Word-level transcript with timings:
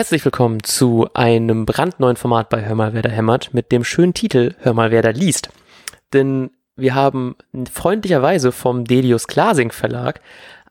Herzlich 0.00 0.24
willkommen 0.24 0.62
zu 0.62 1.10
einem 1.12 1.66
brandneuen 1.66 2.16
Format 2.16 2.48
bei 2.48 2.64
Hör 2.64 2.74
mal, 2.74 2.94
wer 2.94 3.02
da 3.02 3.10
hämmert 3.10 3.52
mit 3.52 3.70
dem 3.70 3.84
schönen 3.84 4.14
Titel 4.14 4.54
Hör 4.60 4.72
mal, 4.72 4.90
wer 4.90 5.02
da 5.02 5.10
liest. 5.10 5.50
Denn 6.14 6.52
wir 6.74 6.94
haben 6.94 7.36
freundlicherweise 7.70 8.50
vom 8.50 8.86
Delius 8.86 9.26
Glasing 9.26 9.72
Verlag 9.72 10.22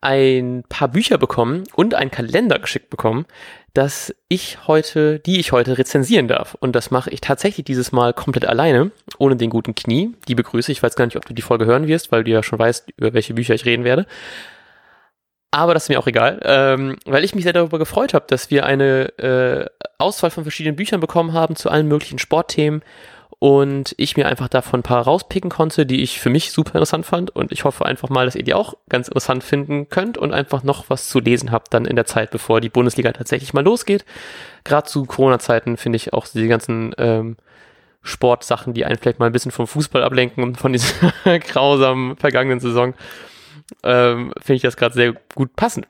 ein 0.02 0.64
paar 0.68 0.88
Bücher 0.88 1.20
bekommen 1.20 1.66
und 1.76 1.94
einen 1.94 2.10
Kalender 2.10 2.57
geschickt 2.57 2.89
bekommen, 2.89 3.28
dass 3.76 4.16
ich 4.30 4.66
heute, 4.66 5.20
die 5.20 5.39
ich 5.39 5.52
heute 5.52 5.77
rezensieren 5.77 6.27
darf. 6.27 6.57
Und 6.59 6.75
das 6.75 6.89
mache 6.89 7.11
ich 7.11 7.21
tatsächlich 7.21 7.66
dieses 7.66 7.91
Mal 7.91 8.14
komplett 8.14 8.46
alleine, 8.46 8.89
ohne 9.20 9.36
den 9.36 9.52
guten 9.52 9.75
Knie. 9.75 10.16
Die 10.27 10.34
begrüße. 10.34 10.71
Ich 10.71 10.82
weiß 10.82 10.96
gar 10.96 11.05
nicht, 11.05 11.18
ob 11.18 11.25
du 11.27 11.36
die 11.36 11.43
Folge 11.43 11.68
hören 11.68 11.86
wirst, 11.86 12.11
weil 12.11 12.23
du 12.23 12.32
ja 12.32 12.41
schon 12.41 12.57
weißt, 12.57 12.93
über 12.98 13.14
welche 13.14 13.36
Bücher 13.36 13.54
ich 13.54 13.66
reden 13.66 13.84
werde. 13.84 14.07
Aber 15.52 15.73
das 15.73 15.84
ist 15.84 15.89
mir 15.89 15.99
auch 15.99 16.08
egal, 16.08 16.39
ähm, 16.44 16.98
weil 17.05 17.23
ich 17.23 17.34
mich 17.34 17.44
sehr 17.44 17.53
darüber 17.53 17.80
gefreut 17.80 18.13
habe, 18.13 18.26
dass 18.27 18.52
wir 18.52 18.66
eine 18.66 19.17
äh, 19.17 19.66
Auswahl 19.98 20.30
von 20.30 20.44
verschiedenen 20.44 20.76
Büchern 20.76 20.99
bekommen 20.99 21.34
haben 21.34 21.55
zu 21.55 21.70
allen 21.71 21.88
möglichen 21.88 22.20
Sportthemen 22.20 22.84
und 23.40 23.95
ich 23.98 24.16
mir 24.16 24.27
einfach 24.27 24.49
davon 24.49 24.81
ein 24.81 24.84
paar 24.84 25.04
rauspicken 25.04 25.49
konnte, 25.49 25.85
die 25.85 26.02
ich 26.04 26.20
für 26.20 26.30
mich 26.30 26.52
super 26.52 26.76
interessant 26.76 27.05
fand 27.05 27.35
und 27.35 27.52
ich 27.52 27.63
hoffe 27.63 27.85
einfach 27.85 28.09
mal, 28.09 28.26
dass 28.26 28.35
ihr 28.35 28.43
die 28.43 28.54
auch 28.54 28.76
ganz 28.90 29.07
interessant 29.07 29.43
finden 29.43 29.90
könnt 29.90 30.17
und 30.17 30.34
einfach 30.34 30.62
noch 30.63 30.90
was 30.90 31.07
zu 31.07 31.20
lesen 31.20 31.52
habt 31.52 31.73
dann 31.73 31.85
in 31.85 31.95
der 31.95 32.05
Zeit, 32.05 32.29
bevor 32.31 32.62
die 32.62 32.70
Bundesliga 32.70 33.12
tatsächlich 33.13 33.54
mal 33.54 33.63
losgeht. 33.63 34.05
Gerade 34.66 34.88
zu 34.88 35.05
Corona-Zeiten 35.05 35.77
finde 35.77 35.95
ich 35.95 36.13
auch 36.13 36.27
die 36.27 36.48
ganzen 36.48 36.93
ähm, 36.98 37.38
Sportsachen, 38.04 38.73
die 38.73 38.85
einen 38.85 38.98
vielleicht 38.98 39.20
mal 39.20 39.27
ein 39.27 39.31
bisschen 39.31 39.52
vom 39.52 39.68
Fußball 39.68 40.04
ablenken 40.04 40.43
und 40.43 40.57
von 40.57 40.73
dieser 40.73 41.13
grausamen 41.40 42.18
vergangenen 42.18 42.59
Saison 42.59 42.93
ähm, 43.84 44.34
finde 44.41 44.55
ich 44.55 44.62
das 44.62 44.78
gerade 44.78 44.94
sehr 44.96 45.14
gut 45.36 45.55
passend. 45.55 45.88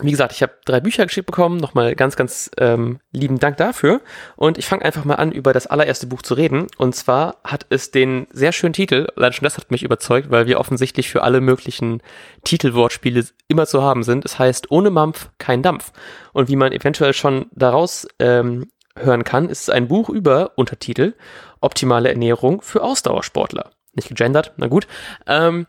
Wie 0.00 0.10
gesagt, 0.10 0.32
ich 0.32 0.42
habe 0.42 0.54
drei 0.64 0.80
Bücher 0.80 1.04
geschickt 1.04 1.26
bekommen. 1.26 1.58
Nochmal 1.58 1.94
ganz, 1.94 2.16
ganz 2.16 2.50
ähm, 2.58 2.98
lieben 3.12 3.38
Dank 3.38 3.58
dafür. 3.58 4.00
Und 4.36 4.56
ich 4.56 4.66
fange 4.66 4.84
einfach 4.84 5.04
mal 5.04 5.16
an, 5.16 5.32
über 5.32 5.52
das 5.52 5.66
allererste 5.66 6.06
Buch 6.06 6.22
zu 6.22 6.32
reden. 6.32 6.66
Und 6.78 6.94
zwar 6.94 7.36
hat 7.44 7.66
es 7.68 7.90
den 7.90 8.26
sehr 8.32 8.52
schönen 8.52 8.72
Titel, 8.72 9.08
leider 9.16 9.34
schon 9.34 9.44
das 9.44 9.58
hat 9.58 9.70
mich 9.70 9.82
überzeugt, 9.82 10.30
weil 10.30 10.46
wir 10.46 10.58
offensichtlich 10.58 11.10
für 11.10 11.22
alle 11.22 11.42
möglichen 11.42 12.02
Titelwortspiele 12.42 13.26
immer 13.48 13.66
zu 13.66 13.82
haben 13.82 14.02
sind. 14.02 14.24
Es 14.24 14.38
heißt 14.38 14.70
Ohne 14.70 14.88
Mampf 14.88 15.28
kein 15.36 15.62
Dampf. 15.62 15.92
Und 16.32 16.48
wie 16.48 16.56
man 16.56 16.72
eventuell 16.72 17.12
schon 17.12 17.46
daraus 17.52 18.08
ähm, 18.18 18.70
hören 18.96 19.24
kann, 19.24 19.50
ist 19.50 19.62
es 19.62 19.70
ein 19.70 19.88
Buch 19.88 20.08
über 20.08 20.52
Untertitel 20.56 21.14
Optimale 21.60 22.08
Ernährung 22.08 22.62
für 22.62 22.82
Ausdauersportler. 22.82 23.70
Nicht 23.94 24.08
gegendert, 24.08 24.54
na 24.56 24.68
gut. 24.68 24.86
Ähm, 25.26 25.66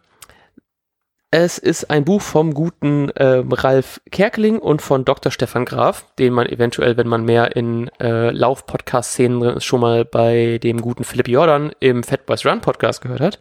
es 1.33 1.57
ist 1.57 1.89
ein 1.89 2.05
Buch 2.05 2.21
vom 2.21 2.53
guten 2.53 3.09
äh, 3.09 3.43
Ralf 3.49 3.99
Kerkeling 4.11 4.59
und 4.59 4.83
von 4.83 5.03
Dr. 5.03 5.31
Stefan 5.31 5.65
Graf, 5.65 6.05
den 6.19 6.31
man 6.31 6.45
eventuell, 6.45 6.95
wenn 6.95 7.07
man 7.07 7.25
mehr 7.25 7.55
in 7.55 7.89
äh, 7.99 8.29
Lauf-Podcast-Szenen 8.29 9.39
drin 9.39 9.57
ist, 9.57 9.63
schon 9.63 9.81
mal 9.81 10.05
bei 10.05 10.59
dem 10.61 10.79
guten 10.79 11.03
Philipp 11.03 11.27
Jordan 11.27 11.71
im 11.79 12.03
Fat 12.03 12.27
Boys 12.27 12.45
Run 12.45 12.61
Podcast 12.61 13.01
gehört 13.01 13.21
hat. 13.21 13.39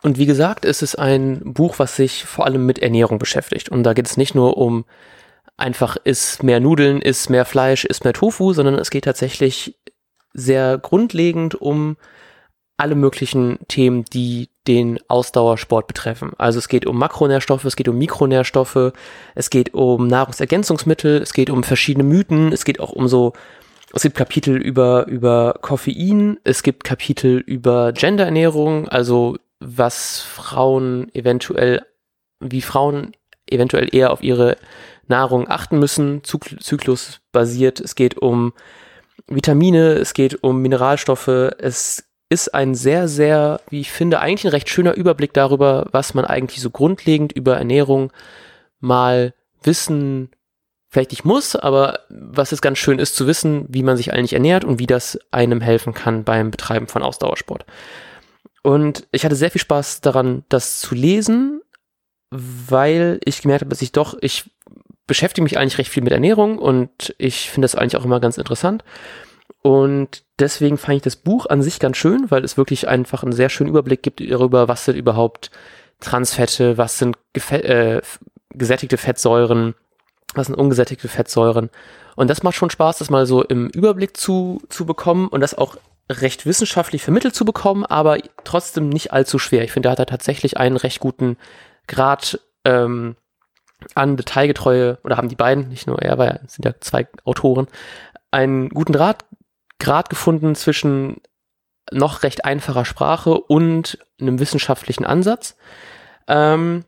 Und 0.00 0.16
wie 0.16 0.24
gesagt, 0.24 0.64
es 0.64 0.80
ist 0.80 0.94
ein 0.94 1.52
Buch, 1.52 1.78
was 1.78 1.96
sich 1.96 2.24
vor 2.24 2.46
allem 2.46 2.64
mit 2.64 2.78
Ernährung 2.78 3.18
beschäftigt. 3.18 3.68
Und 3.68 3.82
da 3.82 3.92
geht 3.92 4.06
es 4.06 4.16
nicht 4.16 4.34
nur 4.34 4.56
um 4.56 4.86
einfach 5.58 5.98
ist 6.02 6.42
mehr 6.42 6.60
Nudeln, 6.60 7.02
ist 7.02 7.28
mehr 7.28 7.44
Fleisch, 7.44 7.84
ist 7.84 8.04
mehr 8.04 8.14
Tofu, 8.14 8.54
sondern 8.54 8.76
es 8.76 8.88
geht 8.88 9.04
tatsächlich 9.04 9.78
sehr 10.32 10.78
grundlegend 10.78 11.56
um 11.56 11.98
alle 12.80 12.94
möglichen 12.94 13.58
Themen, 13.68 14.04
die 14.06 14.48
den 14.66 14.98
Ausdauersport 15.08 15.86
betreffen. 15.86 16.32
Also 16.38 16.58
es 16.58 16.68
geht 16.68 16.86
um 16.86 16.98
Makronährstoffe, 16.98 17.64
es 17.64 17.76
geht 17.76 17.88
um 17.88 17.98
Mikronährstoffe, 17.98 18.92
es 19.34 19.50
geht 19.50 19.74
um 19.74 20.06
Nahrungsergänzungsmittel, 20.06 21.20
es 21.20 21.32
geht 21.32 21.50
um 21.50 21.62
verschiedene 21.62 22.04
Mythen, 22.04 22.52
es 22.52 22.64
geht 22.64 22.80
auch 22.80 22.90
um 22.90 23.06
so, 23.06 23.34
es 23.92 24.02
gibt 24.02 24.16
Kapitel 24.16 24.56
über, 24.56 25.06
über 25.08 25.56
Koffein, 25.60 26.38
es 26.44 26.62
gibt 26.62 26.84
Kapitel 26.84 27.38
über 27.38 27.92
Genderernährung, 27.92 28.88
also 28.88 29.36
was 29.58 30.20
Frauen 30.20 31.14
eventuell, 31.14 31.84
wie 32.40 32.62
Frauen 32.62 33.12
eventuell 33.46 33.94
eher 33.94 34.10
auf 34.10 34.22
ihre 34.22 34.56
Nahrung 35.06 35.48
achten 35.48 35.78
müssen, 35.78 36.22
zyklusbasiert. 36.24 37.80
Es 37.80 37.94
geht 37.94 38.16
um 38.16 38.52
Vitamine, 39.26 39.94
es 39.94 40.14
geht 40.14 40.42
um 40.42 40.62
Mineralstoffe, 40.62 41.28
es 41.28 42.04
ist 42.30 42.54
ein 42.54 42.74
sehr, 42.74 43.08
sehr, 43.08 43.60
wie 43.68 43.80
ich 43.80 43.90
finde, 43.90 44.20
eigentlich 44.20 44.44
ein 44.44 44.52
recht 44.52 44.70
schöner 44.70 44.94
Überblick 44.94 45.34
darüber, 45.34 45.86
was 45.90 46.14
man 46.14 46.24
eigentlich 46.24 46.62
so 46.62 46.70
grundlegend 46.70 47.32
über 47.32 47.56
Ernährung 47.56 48.12
mal 48.78 49.34
wissen, 49.62 50.30
vielleicht 50.88 51.10
nicht 51.10 51.24
muss, 51.24 51.56
aber 51.56 52.00
was 52.08 52.52
es 52.52 52.62
ganz 52.62 52.78
schön 52.78 53.00
ist 53.00 53.16
zu 53.16 53.26
wissen, 53.26 53.66
wie 53.68 53.82
man 53.82 53.96
sich 53.96 54.12
eigentlich 54.12 54.32
ernährt 54.32 54.64
und 54.64 54.78
wie 54.78 54.86
das 54.86 55.18
einem 55.32 55.60
helfen 55.60 55.92
kann 55.92 56.24
beim 56.24 56.52
Betreiben 56.52 56.86
von 56.86 57.02
Ausdauersport. 57.02 57.66
Und 58.62 59.08
ich 59.10 59.24
hatte 59.24 59.36
sehr 59.36 59.50
viel 59.50 59.60
Spaß 59.60 60.00
daran, 60.00 60.44
das 60.48 60.80
zu 60.80 60.94
lesen, 60.94 61.62
weil 62.30 63.18
ich 63.24 63.42
gemerkt 63.42 63.62
habe, 63.62 63.70
dass 63.70 63.82
ich 63.82 63.90
doch, 63.90 64.16
ich 64.20 64.50
beschäftige 65.08 65.42
mich 65.42 65.58
eigentlich 65.58 65.78
recht 65.78 65.90
viel 65.90 66.04
mit 66.04 66.12
Ernährung 66.12 66.58
und 66.58 67.12
ich 67.18 67.50
finde 67.50 67.64
das 67.64 67.74
eigentlich 67.74 67.96
auch 67.96 68.04
immer 68.04 68.20
ganz 68.20 68.38
interessant. 68.38 68.84
Und 69.62 70.24
deswegen 70.38 70.78
fand 70.78 70.96
ich 70.96 71.02
das 71.02 71.16
Buch 71.16 71.46
an 71.46 71.62
sich 71.62 71.78
ganz 71.78 71.96
schön, 71.96 72.30
weil 72.30 72.44
es 72.44 72.56
wirklich 72.56 72.88
einfach 72.88 73.22
einen 73.22 73.32
sehr 73.32 73.48
schönen 73.48 73.70
Überblick 73.70 74.02
gibt 74.02 74.20
darüber, 74.20 74.68
was 74.68 74.84
sind 74.84 74.96
überhaupt 74.96 75.50
Transfette, 76.00 76.78
was 76.78 76.98
sind 76.98 77.16
äh, 77.50 78.00
gesättigte 78.50 78.96
Fettsäuren, 78.96 79.74
was 80.34 80.46
sind 80.46 80.56
ungesättigte 80.56 81.08
Fettsäuren. 81.08 81.70
Und 82.16 82.28
das 82.28 82.42
macht 82.42 82.56
schon 82.56 82.70
Spaß, 82.70 82.98
das 82.98 83.10
mal 83.10 83.26
so 83.26 83.42
im 83.42 83.68
Überblick 83.68 84.16
zu, 84.16 84.62
zu 84.68 84.86
bekommen 84.86 85.28
und 85.28 85.40
das 85.40 85.56
auch 85.56 85.76
recht 86.10 86.44
wissenschaftlich 86.44 87.02
vermittelt 87.02 87.34
zu 87.34 87.44
bekommen, 87.44 87.84
aber 87.84 88.18
trotzdem 88.44 88.88
nicht 88.88 89.12
allzu 89.12 89.38
schwer. 89.38 89.62
Ich 89.62 89.72
finde, 89.72 89.86
da 89.86 89.92
hat 89.92 90.00
er 90.00 90.06
tatsächlich 90.06 90.56
einen 90.56 90.76
recht 90.76 91.00
guten 91.00 91.36
Grad 91.86 92.40
ähm, 92.64 93.16
an 93.94 94.16
Detailgetreue, 94.16 94.98
oder 95.04 95.16
haben 95.16 95.28
die 95.28 95.36
beiden, 95.36 95.68
nicht 95.68 95.86
nur 95.86 96.02
er, 96.02 96.18
weil 96.18 96.40
sind 96.46 96.64
ja 96.64 96.74
zwei 96.80 97.06
Autoren, 97.24 97.68
einen 98.30 98.68
guten 98.70 98.92
Draht 98.92 99.24
Grad 99.80 100.10
gefunden 100.10 100.54
zwischen 100.54 101.20
noch 101.90 102.22
recht 102.22 102.44
einfacher 102.44 102.84
Sprache 102.84 103.34
und 103.34 103.98
einem 104.20 104.38
wissenschaftlichen 104.38 105.04
Ansatz. 105.04 105.56
Ähm, 106.28 106.84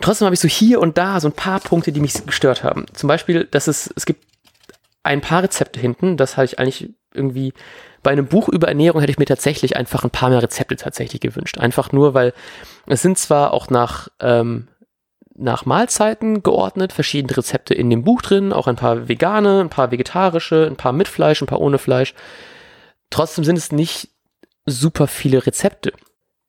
trotzdem 0.00 0.24
habe 0.24 0.34
ich 0.34 0.40
so 0.40 0.48
hier 0.48 0.80
und 0.80 0.96
da 0.96 1.20
so 1.20 1.28
ein 1.28 1.32
paar 1.32 1.60
Punkte, 1.60 1.92
die 1.92 2.00
mich 2.00 2.24
gestört 2.24 2.64
haben. 2.64 2.86
Zum 2.94 3.08
Beispiel, 3.08 3.44
dass 3.44 3.66
es, 3.66 3.92
es 3.94 4.06
gibt 4.06 4.24
ein 5.02 5.20
paar 5.20 5.42
Rezepte 5.42 5.78
hinten, 5.78 6.16
das 6.16 6.36
hatte 6.36 6.46
ich 6.46 6.58
eigentlich 6.58 6.94
irgendwie 7.12 7.52
bei 8.02 8.12
einem 8.12 8.26
Buch 8.26 8.48
über 8.48 8.68
Ernährung 8.68 9.00
hätte 9.00 9.10
ich 9.10 9.18
mir 9.18 9.24
tatsächlich 9.24 9.76
einfach 9.76 10.04
ein 10.04 10.10
paar 10.10 10.28
mehr 10.28 10.42
Rezepte 10.42 10.76
tatsächlich 10.76 11.20
gewünscht. 11.20 11.58
Einfach 11.58 11.90
nur, 11.90 12.14
weil 12.14 12.34
es 12.86 13.02
sind 13.02 13.18
zwar 13.18 13.52
auch 13.52 13.70
nach 13.70 14.08
ähm, 14.20 14.68
nach 15.36 15.66
Mahlzeiten 15.66 16.42
geordnet, 16.42 16.92
verschiedene 16.92 17.36
Rezepte 17.36 17.74
in 17.74 17.90
dem 17.90 18.04
Buch 18.04 18.22
drin, 18.22 18.52
auch 18.52 18.66
ein 18.66 18.76
paar 18.76 19.08
vegane, 19.08 19.60
ein 19.60 19.70
paar 19.70 19.90
vegetarische, 19.90 20.66
ein 20.66 20.76
paar 20.76 20.92
mit 20.92 21.08
Fleisch, 21.08 21.42
ein 21.42 21.46
paar 21.46 21.60
ohne 21.60 21.78
Fleisch. 21.78 22.14
Trotzdem 23.10 23.44
sind 23.44 23.56
es 23.56 23.72
nicht 23.72 24.10
super 24.66 25.06
viele 25.06 25.44
Rezepte. 25.46 25.92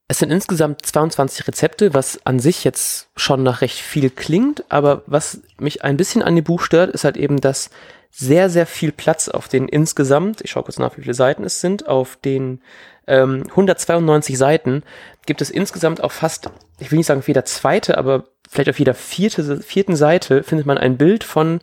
Es 0.07 0.19
sind 0.19 0.31
insgesamt 0.31 0.85
22 0.85 1.47
Rezepte, 1.47 1.93
was 1.95 2.19
an 2.25 2.39
sich 2.39 2.63
jetzt 2.63 3.09
schon 3.15 3.41
nach 3.41 3.61
recht 3.61 3.79
viel 3.79 4.11
klingt, 4.11 4.63
aber 4.69 5.01
was 5.07 5.41
mich 5.59 5.83
ein 5.83 5.97
bisschen 5.97 6.21
an 6.21 6.35
dem 6.35 6.43
Buch 6.43 6.61
stört, 6.61 6.91
ist 6.91 7.03
halt 7.03 7.17
eben, 7.17 7.41
dass 7.41 7.71
sehr, 8.11 8.49
sehr 8.49 8.67
viel 8.67 8.91
Platz 8.91 9.27
auf 9.27 9.47
den 9.47 9.67
insgesamt, 9.67 10.41
ich 10.41 10.51
schaue 10.51 10.63
kurz 10.63 10.77
nach, 10.77 10.95
wie 10.95 11.01
viele 11.01 11.15
Seiten 11.15 11.43
es 11.43 11.59
sind, 11.59 11.87
auf 11.87 12.17
den 12.17 12.61
ähm, 13.07 13.43
192 13.49 14.37
Seiten 14.37 14.83
gibt 15.25 15.41
es 15.41 15.49
insgesamt 15.49 16.03
auch 16.03 16.11
fast, 16.11 16.49
ich 16.79 16.91
will 16.91 16.97
nicht 16.97 17.07
sagen 17.07 17.23
jeder 17.25 17.45
zweite, 17.45 17.97
aber 17.97 18.25
vielleicht 18.49 18.69
auf 18.69 18.79
jeder 18.79 18.93
vierte, 18.93 19.61
vierten 19.61 19.95
Seite 19.95 20.43
findet 20.43 20.65
man 20.65 20.77
ein 20.77 20.97
Bild 20.97 21.23
von 21.23 21.61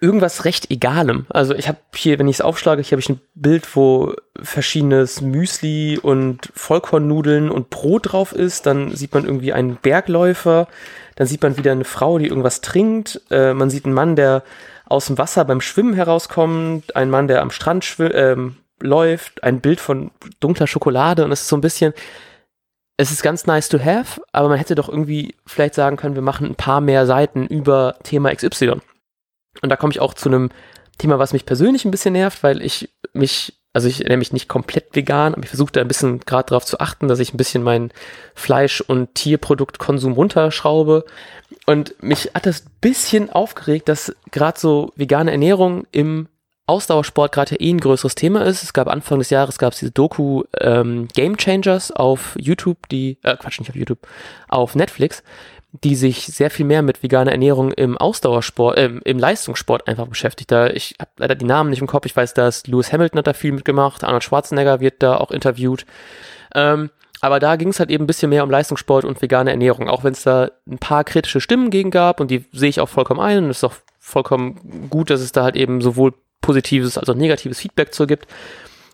irgendwas 0.00 0.44
recht 0.44 0.70
Egalem. 0.70 1.26
Also 1.28 1.54
ich 1.54 1.68
habe 1.68 1.78
hier, 1.94 2.18
wenn 2.18 2.28
ich 2.28 2.36
es 2.36 2.40
aufschlage, 2.40 2.82
hier 2.82 2.92
habe 2.92 3.00
ich 3.00 3.08
ein 3.08 3.20
Bild, 3.34 3.74
wo 3.74 4.14
verschiedenes 4.40 5.20
Müsli 5.20 5.98
und 6.00 6.50
Vollkornnudeln 6.54 7.50
und 7.50 7.70
Brot 7.70 8.12
drauf 8.12 8.32
ist. 8.32 8.66
Dann 8.66 8.94
sieht 8.94 9.14
man 9.14 9.24
irgendwie 9.24 9.52
einen 9.52 9.76
Bergläufer. 9.76 10.68
Dann 11.16 11.26
sieht 11.26 11.42
man 11.42 11.56
wieder 11.56 11.72
eine 11.72 11.84
Frau, 11.84 12.18
die 12.18 12.26
irgendwas 12.26 12.60
trinkt. 12.60 13.20
Äh, 13.30 13.54
man 13.54 13.70
sieht 13.70 13.84
einen 13.84 13.94
Mann, 13.94 14.16
der 14.16 14.42
aus 14.86 15.06
dem 15.06 15.18
Wasser 15.18 15.44
beim 15.44 15.60
Schwimmen 15.60 15.94
herauskommt. 15.94 16.94
Ein 16.94 17.10
Mann, 17.10 17.28
der 17.28 17.42
am 17.42 17.50
Strand 17.50 17.96
ähm, 17.98 18.56
läuft. 18.80 19.42
Ein 19.42 19.60
Bild 19.60 19.80
von 19.80 20.10
dunkler 20.40 20.66
Schokolade. 20.66 21.24
Und 21.24 21.32
es 21.32 21.42
ist 21.42 21.48
so 21.48 21.56
ein 21.56 21.62
bisschen, 21.62 21.92
es 22.98 23.12
ist 23.12 23.22
ganz 23.22 23.46
nice 23.46 23.68
to 23.68 23.78
have, 23.78 24.20
aber 24.32 24.48
man 24.48 24.58
hätte 24.58 24.74
doch 24.74 24.88
irgendwie 24.88 25.36
vielleicht 25.46 25.74
sagen 25.74 25.96
können, 25.96 26.16
wir 26.16 26.22
machen 26.22 26.48
ein 26.48 26.56
paar 26.56 26.80
mehr 26.80 27.06
Seiten 27.06 27.46
über 27.46 27.94
Thema 28.02 28.34
XY. 28.34 28.80
Und 29.62 29.68
da 29.68 29.76
komme 29.76 29.92
ich 29.92 30.00
auch 30.00 30.14
zu 30.14 30.28
einem 30.28 30.50
Thema, 30.98 31.20
was 31.20 31.32
mich 31.32 31.46
persönlich 31.46 31.84
ein 31.84 31.92
bisschen 31.92 32.12
nervt, 32.12 32.42
weil 32.42 32.60
ich 32.60 32.90
mich, 33.12 33.56
also 33.72 33.86
ich 33.86 34.00
ernähre 34.02 34.18
mich 34.18 34.32
nicht 34.32 34.48
komplett 34.48 34.96
vegan, 34.96 35.34
aber 35.34 35.44
ich 35.44 35.48
versuche 35.48 35.70
da 35.70 35.80
ein 35.80 35.86
bisschen 35.88 36.18
gerade 36.20 36.48
darauf 36.48 36.64
zu 36.64 36.80
achten, 36.80 37.06
dass 37.06 37.20
ich 37.20 37.32
ein 37.32 37.36
bisschen 37.36 37.62
meinen 37.62 37.92
Fleisch- 38.34 38.80
und 38.80 39.14
Tierproduktkonsum 39.14 40.14
runterschraube. 40.14 41.04
Und 41.66 42.02
mich 42.02 42.32
hat 42.34 42.46
das 42.46 42.64
bisschen 42.80 43.30
aufgeregt, 43.30 43.88
dass 43.88 44.14
gerade 44.32 44.58
so 44.58 44.92
vegane 44.96 45.30
Ernährung 45.30 45.86
im 45.92 46.26
Ausdauersport 46.68 47.32
gerade 47.32 47.56
eh 47.56 47.70
ein 47.70 47.80
größeres 47.80 48.14
Thema 48.14 48.44
ist. 48.44 48.62
Es 48.62 48.72
gab 48.72 48.88
Anfang 48.88 49.18
des 49.18 49.30
Jahres 49.30 49.58
gab 49.58 49.72
es 49.72 49.78
diese 49.78 49.90
Doku 49.90 50.44
ähm, 50.60 51.08
Game 51.14 51.36
Changers 51.36 51.90
auf 51.92 52.36
YouTube, 52.38 52.88
die 52.90 53.18
äh, 53.22 53.36
Quatsch 53.36 53.58
nicht 53.58 53.70
auf 53.70 53.76
YouTube, 53.76 54.06
auf 54.48 54.74
Netflix, 54.74 55.22
die 55.72 55.94
sich 55.94 56.26
sehr 56.26 56.50
viel 56.50 56.66
mehr 56.66 56.82
mit 56.82 57.02
veganer 57.02 57.32
Ernährung 57.32 57.72
im 57.72 57.96
Ausdauersport, 57.96 58.76
äh, 58.76 58.90
im 59.04 59.18
Leistungssport 59.18 59.88
einfach 59.88 60.06
beschäftigt. 60.06 60.50
Da 60.50 60.68
ich 60.68 60.96
habe 61.00 61.10
leider 61.16 61.34
die 61.34 61.46
Namen 61.46 61.70
nicht 61.70 61.80
im 61.80 61.86
Kopf. 61.86 62.04
Ich 62.04 62.16
weiß, 62.16 62.34
dass 62.34 62.66
Lewis 62.66 62.92
Hamilton 62.92 63.18
hat 63.18 63.26
da 63.26 63.32
viel 63.32 63.52
mitgemacht, 63.52 64.04
Arnold 64.04 64.24
Schwarzenegger 64.24 64.80
wird 64.80 65.02
da 65.02 65.16
auch 65.16 65.30
interviewt. 65.30 65.86
Ähm, 66.54 66.90
aber 67.20 67.40
da 67.40 67.56
ging 67.56 67.68
es 67.68 67.80
halt 67.80 67.90
eben 67.90 68.04
ein 68.04 68.06
bisschen 68.06 68.30
mehr 68.30 68.44
um 68.44 68.50
Leistungssport 68.50 69.04
und 69.04 69.20
vegane 69.20 69.50
Ernährung, 69.50 69.88
auch 69.88 70.04
wenn 70.04 70.12
es 70.12 70.22
da 70.22 70.50
ein 70.68 70.78
paar 70.78 71.02
kritische 71.04 71.40
Stimmen 71.40 71.70
gegen 71.70 71.90
gab 71.90 72.20
und 72.20 72.30
die 72.30 72.44
sehe 72.52 72.68
ich 72.68 72.80
auch 72.80 72.88
vollkommen 72.88 73.20
ein 73.20 73.44
und 73.44 73.50
ist 73.50 73.64
auch 73.64 73.74
vollkommen 73.98 74.88
gut, 74.90 75.10
dass 75.10 75.20
es 75.20 75.32
da 75.32 75.42
halt 75.42 75.56
eben 75.56 75.80
sowohl 75.80 76.14
positives 76.40 76.98
als 76.98 77.08
auch 77.08 77.14
negatives 77.14 77.60
Feedback 77.60 77.94
zu 77.94 78.06
gibt. 78.06 78.26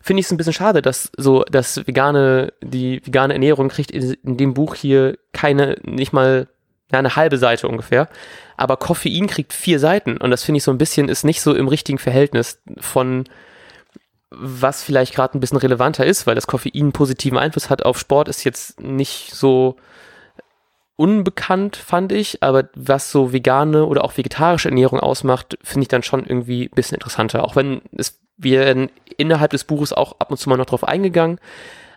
Finde 0.03 0.21
ich 0.21 0.27
es 0.27 0.33
ein 0.33 0.37
bisschen 0.37 0.53
schade, 0.53 0.83
dass 0.83 1.11
so 1.17 1.45
das 1.51 1.87
vegane, 1.87 2.53
die 2.63 3.01
vegane 3.07 3.33
Ernährung 3.33 3.69
kriegt 3.69 3.91
in, 3.91 4.15
in 4.23 4.37
dem 4.37 4.55
Buch 4.55 4.75
hier 4.75 5.17
keine, 5.33 5.79
nicht 5.83 6.13
mal 6.13 6.49
ja, 6.93 6.99
eine 6.99 7.17
halbe 7.17 7.39
Seite 7.39 7.69
ungefähr. 7.69 8.09
Aber 8.57 8.77
Koffein 8.77 9.27
kriegt 9.27 9.53
vier 9.53 9.79
Seiten 9.79 10.19
und 10.19 10.31
das 10.31 10.45
finde 10.45 10.59
ich 10.59 10.65
so 10.65 10.71
ein 10.71 10.79
bisschen 10.79 11.09
ist 11.09 11.25
nicht 11.25 11.41
so 11.41 11.55
im 11.55 11.69
richtigen 11.69 11.99
Verhältnis 11.99 12.61
von 12.79 13.25
was 14.37 14.83
vielleicht 14.83 15.15
gerade 15.15 15.39
ein 15.39 15.41
bisschen 15.41 15.59
relevanter 15.59 16.05
ist, 16.05 16.27
weil 16.27 16.35
das 16.35 16.47
Koffein 16.47 16.93
positiven 16.93 17.39
Einfluss 17.39 17.71
hat 17.71 17.85
auf 17.85 17.99
Sport, 17.99 18.29
ist 18.29 18.45
jetzt 18.45 18.81
nicht 18.81 19.31
so 19.33 19.77
unbekannt, 20.97 21.77
fand 21.77 22.13
ich, 22.13 22.43
aber 22.43 22.69
was 22.75 23.11
so 23.11 23.33
vegane 23.33 23.85
oder 23.87 24.05
auch 24.05 24.17
vegetarische 24.17 24.69
Ernährung 24.69 25.01
ausmacht, 25.01 25.59
finde 25.63 25.83
ich 25.83 25.89
dann 25.89 26.03
schon 26.03 26.25
irgendwie 26.25 26.65
ein 26.67 26.75
bisschen 26.75 26.97
interessanter. 26.97 27.45
Auch 27.45 27.57
wenn 27.57 27.83
es 27.97 28.21
wir 28.37 28.89
innerhalb 29.17 29.53
des 29.53 29.65
Buches 29.65 29.93
auch 29.93 30.19
ab 30.19 30.31
und 30.31 30.39
zu 30.39 30.49
mal 30.49 30.57
noch 30.57 30.67
drauf 30.67 30.85
eingegangen, 30.85 31.39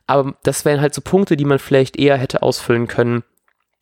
aber 0.06 0.36
das 0.44 0.66
wären 0.66 0.82
halt 0.82 0.94
so 0.94 1.02
Punkte, 1.02 1.36
die 1.36 1.46
man 1.46 1.60
vielleicht 1.60 1.98
eher 1.98 2.18
hätte 2.18 2.42
ausfüllen 2.42 2.88
können, 2.88 3.24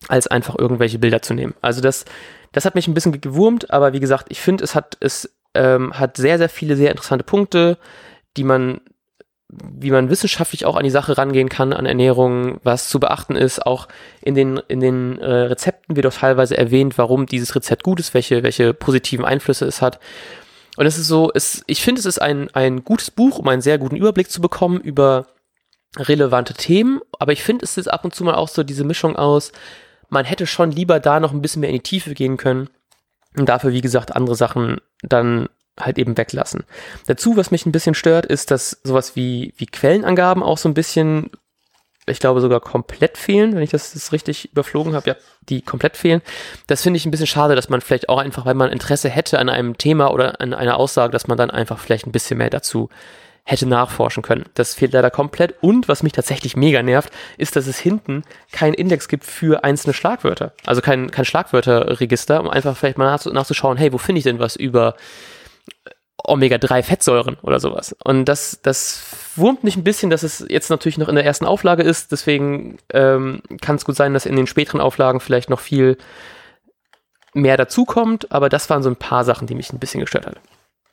als 0.07 0.27
einfach 0.27 0.57
irgendwelche 0.57 0.99
Bilder 0.99 1.21
zu 1.21 1.33
nehmen. 1.33 1.53
Also 1.61 1.81
das, 1.81 2.05
das 2.51 2.65
hat 2.65 2.75
mich 2.75 2.87
ein 2.87 2.93
bisschen 2.93 3.19
gewurmt, 3.19 3.71
aber 3.71 3.93
wie 3.93 3.99
gesagt, 3.99 4.27
ich 4.29 4.39
finde, 4.39 4.63
es 4.63 4.75
hat, 4.75 4.97
es 5.01 5.35
ähm, 5.53 5.97
hat 5.99 6.17
sehr, 6.17 6.37
sehr 6.37 6.49
viele 6.49 6.75
sehr 6.75 6.91
interessante 6.91 7.23
Punkte 7.23 7.77
die 8.37 8.43
man, 8.43 8.81
wie 9.49 9.91
man 9.91 10.09
wissenschaftlich 10.09 10.65
auch 10.65 10.75
an 10.75 10.83
die 10.83 10.89
Sache 10.89 11.17
rangehen 11.17 11.49
kann, 11.49 11.71
an 11.71 11.85
Ernährung, 11.85 12.59
was 12.63 12.89
zu 12.89 12.99
beachten 12.99 13.35
ist. 13.35 13.65
Auch 13.65 13.87
in 14.21 14.33
den, 14.33 14.59
in 14.67 14.79
den 14.79 15.19
äh, 15.19 15.31
Rezepten 15.31 15.95
wird 15.95 16.07
auch 16.07 16.13
teilweise 16.13 16.57
erwähnt, 16.57 16.97
warum 16.97 17.25
dieses 17.25 17.55
Rezept 17.55 17.83
gut 17.83 17.99
ist, 17.99 18.13
welche, 18.13 18.43
welche 18.43 18.73
positiven 18.73 19.23
Einflüsse 19.23 19.65
es 19.65 19.81
hat. 19.81 19.99
Und 20.77 20.87
es 20.87 20.97
ist 20.97 21.07
so, 21.07 21.31
es, 21.33 21.63
ich 21.67 21.81
finde, 21.81 21.99
es 21.99 22.05
ist 22.05 22.21
ein, 22.21 22.49
ein 22.53 22.83
gutes 22.83 23.11
Buch, 23.11 23.39
um 23.39 23.47
einen 23.47 23.61
sehr 23.61 23.77
guten 23.77 23.95
Überblick 23.95 24.29
zu 24.31 24.41
bekommen 24.41 24.81
über 24.81 25.27
relevante 25.95 26.53
Themen. 26.53 26.99
Aber 27.19 27.31
ich 27.31 27.43
finde, 27.43 27.63
es 27.63 27.77
ist 27.77 27.87
ab 27.87 28.03
und 28.03 28.15
zu 28.15 28.23
mal 28.23 28.35
auch 28.35 28.49
so 28.49 28.63
diese 28.63 28.83
Mischung 28.83 29.15
aus, 29.15 29.51
man 30.09 30.25
hätte 30.25 30.47
schon 30.47 30.71
lieber 30.71 30.99
da 30.99 31.19
noch 31.19 31.31
ein 31.31 31.41
bisschen 31.41 31.61
mehr 31.61 31.69
in 31.69 31.77
die 31.77 31.81
Tiefe 31.81 32.13
gehen 32.13 32.37
können. 32.37 32.69
Und 33.37 33.47
dafür, 33.49 33.71
wie 33.71 33.81
gesagt, 33.81 34.15
andere 34.15 34.35
Sachen 34.35 34.81
dann 35.01 35.49
halt 35.79 35.97
eben 35.97 36.17
weglassen. 36.17 36.63
Dazu, 37.07 37.37
was 37.37 37.51
mich 37.51 37.65
ein 37.65 37.71
bisschen 37.71 37.95
stört, 37.95 38.25
ist, 38.25 38.51
dass 38.51 38.79
sowas 38.83 39.15
wie, 39.15 39.53
wie 39.57 39.65
Quellenangaben 39.65 40.43
auch 40.43 40.57
so 40.57 40.69
ein 40.69 40.73
bisschen, 40.73 41.31
ich 42.05 42.19
glaube 42.19 42.41
sogar 42.41 42.61
komplett 42.61 43.17
fehlen, 43.17 43.55
wenn 43.55 43.61
ich 43.61 43.71
das, 43.71 43.93
das 43.93 44.11
richtig 44.11 44.51
überflogen 44.51 44.93
habe, 44.93 45.09
ja, 45.09 45.15
die 45.49 45.61
komplett 45.61 45.97
fehlen. 45.97 46.21
Das 46.67 46.83
finde 46.83 46.97
ich 46.97 47.05
ein 47.05 47.11
bisschen 47.11 47.27
schade, 47.27 47.55
dass 47.55 47.69
man 47.69 47.81
vielleicht 47.81 48.09
auch 48.09 48.19
einfach, 48.19 48.45
weil 48.45 48.53
man 48.53 48.71
Interesse 48.71 49.09
hätte 49.09 49.39
an 49.39 49.49
einem 49.49 49.77
Thema 49.77 50.11
oder 50.11 50.39
an 50.39 50.53
einer 50.53 50.77
Aussage, 50.77 51.11
dass 51.11 51.27
man 51.27 51.37
dann 51.37 51.51
einfach 51.51 51.79
vielleicht 51.79 52.07
ein 52.07 52.11
bisschen 52.11 52.37
mehr 52.37 52.49
dazu 52.49 52.89
hätte 53.47 53.67
nachforschen 53.67 54.23
können. 54.23 54.45
Das 54.55 54.73
fehlt 54.73 54.93
leider 54.93 55.11
komplett. 55.11 55.53
Und 55.61 55.87
was 55.87 56.01
mich 56.01 56.13
tatsächlich 56.13 56.55
mega 56.55 56.81
nervt, 56.81 57.13
ist, 57.37 57.55
dass 57.55 57.67
es 57.67 57.77
hinten 57.77 58.23
keinen 58.51 58.73
Index 58.73 59.07
gibt 59.07 59.23
für 59.23 59.63
einzelne 59.63 59.93
Schlagwörter. 59.93 60.53
Also 60.65 60.81
kein, 60.81 61.11
kein 61.11 61.25
Schlagwörterregister, 61.25 62.39
um 62.39 62.49
einfach 62.49 62.75
vielleicht 62.75 62.97
mal 62.97 63.19
nachzuschauen, 63.25 63.77
hey, 63.77 63.93
wo 63.93 63.99
finde 63.99 64.17
ich 64.17 64.23
denn 64.23 64.39
was 64.39 64.55
über 64.55 64.95
Omega-3-Fettsäuren 66.27 67.37
oder 67.41 67.59
sowas. 67.59 67.95
Und 68.03 68.25
das, 68.25 68.59
das 68.61 69.05
wurmt 69.35 69.63
mich 69.63 69.75
ein 69.75 69.83
bisschen, 69.83 70.09
dass 70.09 70.23
es 70.23 70.45
jetzt 70.49 70.69
natürlich 70.69 70.97
noch 70.97 71.09
in 71.09 71.15
der 71.15 71.25
ersten 71.25 71.45
Auflage 71.45 71.83
ist. 71.83 72.11
Deswegen 72.11 72.77
ähm, 72.91 73.41
kann 73.61 73.75
es 73.75 73.85
gut 73.85 73.95
sein, 73.95 74.13
dass 74.13 74.25
in 74.25 74.35
den 74.35 74.47
späteren 74.47 74.81
Auflagen 74.81 75.19
vielleicht 75.19 75.49
noch 75.49 75.59
viel 75.59 75.97
mehr 77.33 77.57
dazukommt. 77.57 78.31
Aber 78.31 78.49
das 78.49 78.69
waren 78.69 78.83
so 78.83 78.89
ein 78.89 78.95
paar 78.95 79.23
Sachen, 79.23 79.47
die 79.47 79.55
mich 79.55 79.71
ein 79.71 79.79
bisschen 79.79 80.01
gestört 80.01 80.25
haben. 80.25 80.37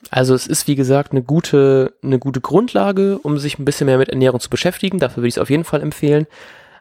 Also 0.09 0.35
es 0.35 0.47
ist, 0.47 0.67
wie 0.67 0.75
gesagt, 0.75 1.11
eine 1.11 1.23
gute, 1.23 1.93
eine 2.03 2.19
gute 2.19 2.41
Grundlage, 2.41 3.17
um 3.19 3.37
sich 3.37 3.57
ein 3.57 3.65
bisschen 3.65 3.85
mehr 3.85 3.97
mit 3.97 4.09
Ernährung 4.09 4.39
zu 4.39 4.49
beschäftigen. 4.49 4.99
Dafür 4.99 5.17
würde 5.17 5.29
ich 5.29 5.35
es 5.35 5.41
auf 5.41 5.49
jeden 5.49 5.63
Fall 5.63 5.81
empfehlen. 5.81 6.27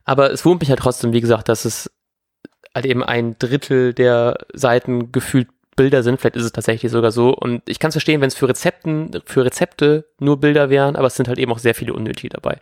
Aber 0.05 0.33
es 0.33 0.45
wurmt 0.45 0.61
mich 0.61 0.71
halt 0.71 0.81
trotzdem, 0.81 1.13
wie 1.13 1.21
gesagt, 1.21 1.49
dass 1.49 1.65
es 1.65 1.91
halt 2.75 2.87
eben 2.87 3.05
ein 3.05 3.37
Drittel 3.39 3.95
der 3.95 4.39
Seiten 4.53 5.13
gefühlt 5.13 5.49
Bilder 5.77 6.03
sind, 6.03 6.21
vielleicht 6.21 6.37
ist 6.37 6.45
es 6.45 6.53
tatsächlich 6.53 6.93
sogar 6.93 7.13
so. 7.13 7.31
Und 7.31 7.63
ich 7.67 7.79
kann 7.79 7.89
es 7.89 7.95
verstehen, 7.95 8.21
wenn 8.21 8.29
es 8.29 8.35
für 8.35 8.49
Rezepten, 8.49 9.23
für 9.25 9.45
Rezepte 9.45 10.05
nur 10.19 10.39
Bilder 10.39 10.71
wären, 10.71 10.97
aber 10.97 11.07
es 11.07 11.17
sind 11.17 11.29
halt 11.29 11.39
eben 11.39 11.53
auch 11.53 11.59
sehr 11.59 11.75
viele 11.75 11.95
unnötige 11.95 12.29
dabei. 12.29 12.59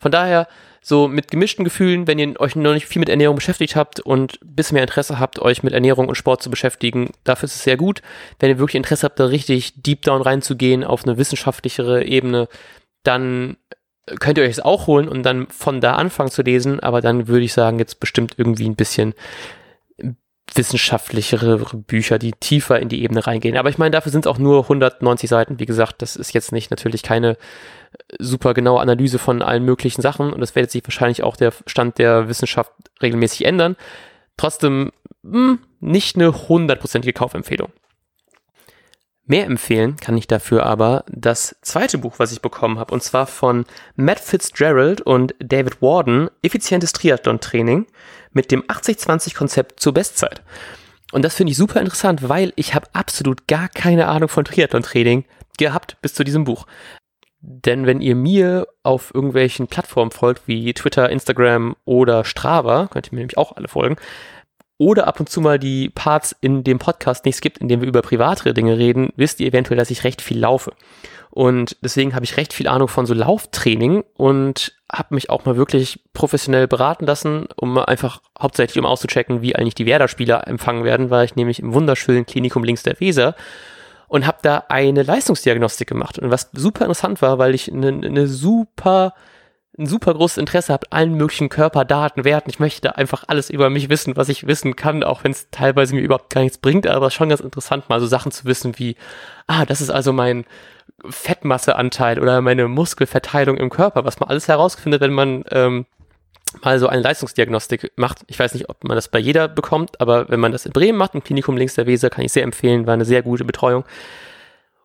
Von 0.00 0.10
daher, 0.10 0.48
so 0.80 1.08
mit 1.08 1.30
gemischten 1.30 1.64
Gefühlen, 1.64 2.06
wenn 2.06 2.18
ihr 2.18 2.40
euch 2.40 2.56
noch 2.56 2.72
nicht 2.72 2.86
viel 2.86 3.00
mit 3.00 3.08
Ernährung 3.08 3.36
beschäftigt 3.36 3.76
habt 3.76 4.00
und 4.00 4.40
ein 4.42 4.54
bisschen 4.54 4.74
mehr 4.74 4.84
Interesse 4.84 5.18
habt, 5.18 5.38
euch 5.38 5.62
mit 5.62 5.72
Ernährung 5.72 6.08
und 6.08 6.14
Sport 6.14 6.42
zu 6.42 6.50
beschäftigen, 6.50 7.10
dafür 7.24 7.46
ist 7.46 7.56
es 7.56 7.64
sehr 7.64 7.76
gut. 7.76 8.02
Wenn 8.38 8.50
ihr 8.50 8.58
wirklich 8.58 8.76
Interesse 8.76 9.04
habt, 9.04 9.20
da 9.20 9.26
richtig 9.26 9.82
deep 9.82 10.02
down 10.02 10.22
reinzugehen, 10.22 10.84
auf 10.84 11.04
eine 11.04 11.18
wissenschaftlichere 11.18 12.04
Ebene, 12.04 12.48
dann 13.02 13.56
könnt 14.18 14.38
ihr 14.38 14.44
euch 14.44 14.50
es 14.50 14.60
auch 14.60 14.86
holen 14.86 15.08
und 15.08 15.22
dann 15.22 15.48
von 15.48 15.80
da 15.80 15.94
anfangen 15.94 16.30
zu 16.30 16.42
lesen, 16.42 16.80
aber 16.80 17.00
dann 17.00 17.28
würde 17.28 17.44
ich 17.44 17.52
sagen, 17.52 17.78
jetzt 17.78 18.00
bestimmt 18.00 18.34
irgendwie 18.38 18.68
ein 18.68 18.76
bisschen 18.76 19.14
wissenschaftlichere 20.54 21.58
Bücher, 21.58 22.18
die 22.18 22.32
tiefer 22.32 22.80
in 22.80 22.88
die 22.88 23.02
Ebene 23.02 23.26
reingehen. 23.26 23.56
Aber 23.56 23.68
ich 23.68 23.78
meine, 23.78 23.90
dafür 23.90 24.12
sind 24.12 24.26
es 24.26 24.30
auch 24.30 24.38
nur 24.38 24.62
190 24.62 25.28
Seiten. 25.28 25.58
Wie 25.58 25.66
gesagt, 25.66 26.02
das 26.02 26.16
ist 26.16 26.32
jetzt 26.32 26.52
nicht 26.52 26.70
natürlich 26.70 27.02
keine 27.02 27.36
super 28.18 28.54
genaue 28.54 28.80
Analyse 28.80 29.18
von 29.18 29.42
allen 29.42 29.64
möglichen 29.64 30.02
Sachen 30.02 30.32
und 30.32 30.40
das 30.40 30.54
wird 30.54 30.70
sich 30.70 30.82
wahrscheinlich 30.84 31.22
auch 31.22 31.36
der 31.36 31.52
Stand 31.66 31.98
der 31.98 32.28
Wissenschaft 32.28 32.72
regelmäßig 33.02 33.44
ändern. 33.44 33.76
Trotzdem 34.36 34.92
mh, 35.22 35.32
hm, 35.32 35.58
nicht 35.80 36.16
eine 36.16 36.48
hundertprozentige 36.48 37.12
Kaufempfehlung. 37.12 37.70
Mehr 39.30 39.44
empfehlen 39.44 39.98
kann 39.98 40.16
ich 40.16 40.26
dafür 40.26 40.64
aber 40.64 41.04
das 41.06 41.54
zweite 41.60 41.98
Buch, 41.98 42.14
was 42.16 42.32
ich 42.32 42.40
bekommen 42.40 42.78
habe, 42.78 42.94
und 42.94 43.02
zwar 43.02 43.26
von 43.26 43.66
Matt 43.94 44.20
Fitzgerald 44.20 45.02
und 45.02 45.34
David 45.38 45.82
Warden, 45.82 46.30
Effizientes 46.42 46.94
Triathlon-Training 46.94 47.86
mit 48.32 48.50
dem 48.50 48.62
80-20-Konzept 48.62 49.80
zur 49.80 49.92
Bestzeit. 49.92 50.42
Und 51.12 51.26
das 51.26 51.34
finde 51.34 51.50
ich 51.50 51.58
super 51.58 51.78
interessant, 51.78 52.26
weil 52.30 52.54
ich 52.56 52.74
habe 52.74 52.88
absolut 52.94 53.46
gar 53.46 53.68
keine 53.68 54.08
Ahnung 54.08 54.30
von 54.30 54.46
Triathlon-Training 54.46 55.26
gehabt 55.58 55.98
bis 56.00 56.14
zu 56.14 56.24
diesem 56.24 56.44
Buch. 56.44 56.66
Denn 57.40 57.84
wenn 57.84 58.00
ihr 58.00 58.14
mir 58.14 58.66
auf 58.82 59.14
irgendwelchen 59.14 59.66
Plattformen 59.66 60.10
folgt, 60.10 60.48
wie 60.48 60.72
Twitter, 60.72 61.10
Instagram 61.10 61.76
oder 61.84 62.24
Strava, 62.24 62.88
könnt 62.90 63.08
ihr 63.08 63.14
mir 63.14 63.20
nämlich 63.20 63.36
auch 63.36 63.56
alle 63.56 63.68
folgen, 63.68 63.96
oder 64.78 65.08
ab 65.08 65.20
und 65.20 65.28
zu 65.28 65.40
mal 65.40 65.58
die 65.58 65.90
Parts 65.90 66.34
in 66.40 66.64
dem 66.64 66.78
Podcast 66.78 67.24
nicht 67.24 67.42
gibt, 67.42 67.58
in 67.58 67.68
dem 67.68 67.80
wir 67.80 67.88
über 67.88 68.00
privatere 68.00 68.54
Dinge 68.54 68.78
reden, 68.78 69.12
wisst 69.16 69.40
ihr 69.40 69.48
eventuell, 69.48 69.76
dass 69.76 69.90
ich 69.90 70.04
recht 70.04 70.22
viel 70.22 70.38
laufe. 70.38 70.72
Und 71.30 71.76
deswegen 71.82 72.14
habe 72.14 72.24
ich 72.24 72.36
recht 72.36 72.52
viel 72.52 72.68
Ahnung 72.68 72.88
von 72.88 73.04
so 73.04 73.12
Lauftraining 73.12 74.04
und 74.16 74.72
habe 74.90 75.14
mich 75.14 75.30
auch 75.30 75.44
mal 75.44 75.56
wirklich 75.56 76.00
professionell 76.14 76.66
beraten 76.66 77.06
lassen, 77.06 77.46
um 77.56 77.76
einfach 77.76 78.22
hauptsächlich 78.40 78.78
um 78.78 78.86
auszuchecken, 78.86 79.42
wie 79.42 79.54
eigentlich 79.54 79.74
die 79.74 79.86
Werder-Spieler 79.86 80.48
empfangen 80.48 80.84
werden, 80.84 81.10
weil 81.10 81.26
ich 81.26 81.36
nämlich 81.36 81.60
im 81.60 81.74
wunderschönen 81.74 82.24
Klinikum 82.24 82.64
links 82.64 82.82
der 82.82 82.98
Weser 83.00 83.34
und 84.08 84.26
habe 84.26 84.38
da 84.42 84.64
eine 84.68 85.02
Leistungsdiagnostik 85.02 85.88
gemacht. 85.88 86.18
Und 86.18 86.30
was 86.30 86.50
super 86.52 86.84
interessant 86.84 87.20
war, 87.20 87.38
weil 87.38 87.54
ich 87.54 87.70
eine, 87.70 87.88
eine 87.88 88.26
super 88.26 89.12
ein 89.78 89.86
super 89.86 90.12
großes 90.12 90.38
Interesse 90.38 90.72
habt, 90.72 90.92
allen 90.92 91.14
möglichen 91.14 91.48
Körperdaten, 91.48 92.24
Werten. 92.24 92.50
Ich 92.50 92.58
möchte 92.58 92.82
da 92.82 92.90
einfach 92.90 93.24
alles 93.28 93.48
über 93.48 93.70
mich 93.70 93.88
wissen, 93.88 94.16
was 94.16 94.28
ich 94.28 94.46
wissen 94.46 94.74
kann, 94.76 95.04
auch 95.04 95.24
wenn 95.24 95.30
es 95.30 95.48
teilweise 95.50 95.94
mir 95.94 96.00
überhaupt 96.00 96.30
gar 96.30 96.42
nichts 96.42 96.58
bringt, 96.58 96.86
aber 96.86 97.10
schon 97.10 97.28
ganz 97.28 97.40
interessant, 97.40 97.88
mal 97.88 98.00
so 98.00 98.06
Sachen 98.06 98.32
zu 98.32 98.44
wissen 98.44 98.78
wie, 98.78 98.96
ah, 99.46 99.64
das 99.64 99.80
ist 99.80 99.90
also 99.90 100.12
mein 100.12 100.44
Fettmasseanteil 101.08 102.18
oder 102.18 102.40
meine 102.40 102.66
Muskelverteilung 102.66 103.56
im 103.56 103.70
Körper, 103.70 104.04
was 104.04 104.18
man 104.18 104.28
alles 104.28 104.48
herausfindet, 104.48 105.00
wenn 105.00 105.12
man 105.12 105.44
ähm, 105.52 105.86
mal 106.62 106.78
so 106.78 106.88
eine 106.88 107.02
Leistungsdiagnostik 107.02 107.92
macht. 107.96 108.22
Ich 108.26 108.38
weiß 108.38 108.54
nicht, 108.54 108.68
ob 108.68 108.82
man 108.82 108.96
das 108.96 109.08
bei 109.08 109.18
jeder 109.18 109.46
bekommt, 109.46 110.00
aber 110.00 110.28
wenn 110.28 110.40
man 110.40 110.50
das 110.50 110.66
in 110.66 110.72
Bremen 110.72 110.98
macht, 110.98 111.14
im 111.14 111.22
Klinikum 111.22 111.56
links 111.56 111.74
der 111.74 111.86
Weser, 111.86 112.10
kann 112.10 112.24
ich 112.24 112.32
sehr 112.32 112.42
empfehlen, 112.42 112.86
war 112.86 112.94
eine 112.94 113.04
sehr 113.04 113.22
gute 113.22 113.44
Betreuung. 113.44 113.84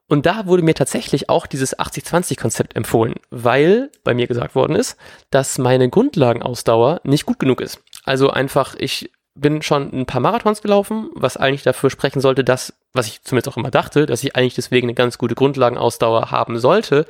Und 0.07 0.25
da 0.25 0.45
wurde 0.45 0.63
mir 0.63 0.73
tatsächlich 0.75 1.29
auch 1.29 1.47
dieses 1.47 1.77
80-20-Konzept 1.77 2.75
empfohlen, 2.75 3.15
weil 3.29 3.89
bei 4.03 4.13
mir 4.13 4.27
gesagt 4.27 4.53
worden 4.53 4.75
ist, 4.75 4.97
dass 5.31 5.57
meine 5.57 5.89
Grundlagenausdauer 5.89 7.01
nicht 7.03 7.25
gut 7.25 7.39
genug 7.39 7.61
ist. 7.61 7.79
Also 8.03 8.29
einfach, 8.29 8.75
ich 8.77 9.11
bin 9.35 9.61
schon 9.61 9.91
ein 9.91 10.05
paar 10.05 10.21
Marathons 10.21 10.61
gelaufen, 10.61 11.09
was 11.15 11.37
eigentlich 11.37 11.63
dafür 11.63 11.89
sprechen 11.89 12.21
sollte, 12.21 12.43
dass, 12.43 12.73
was 12.91 13.07
ich 13.07 13.23
zumindest 13.23 13.47
auch 13.47 13.57
immer 13.57 13.71
dachte, 13.71 14.05
dass 14.05 14.23
ich 14.23 14.35
eigentlich 14.35 14.55
deswegen 14.55 14.87
eine 14.87 14.93
ganz 14.93 15.17
gute 15.17 15.35
Grundlagenausdauer 15.35 16.31
haben 16.31 16.59
sollte, 16.59 17.05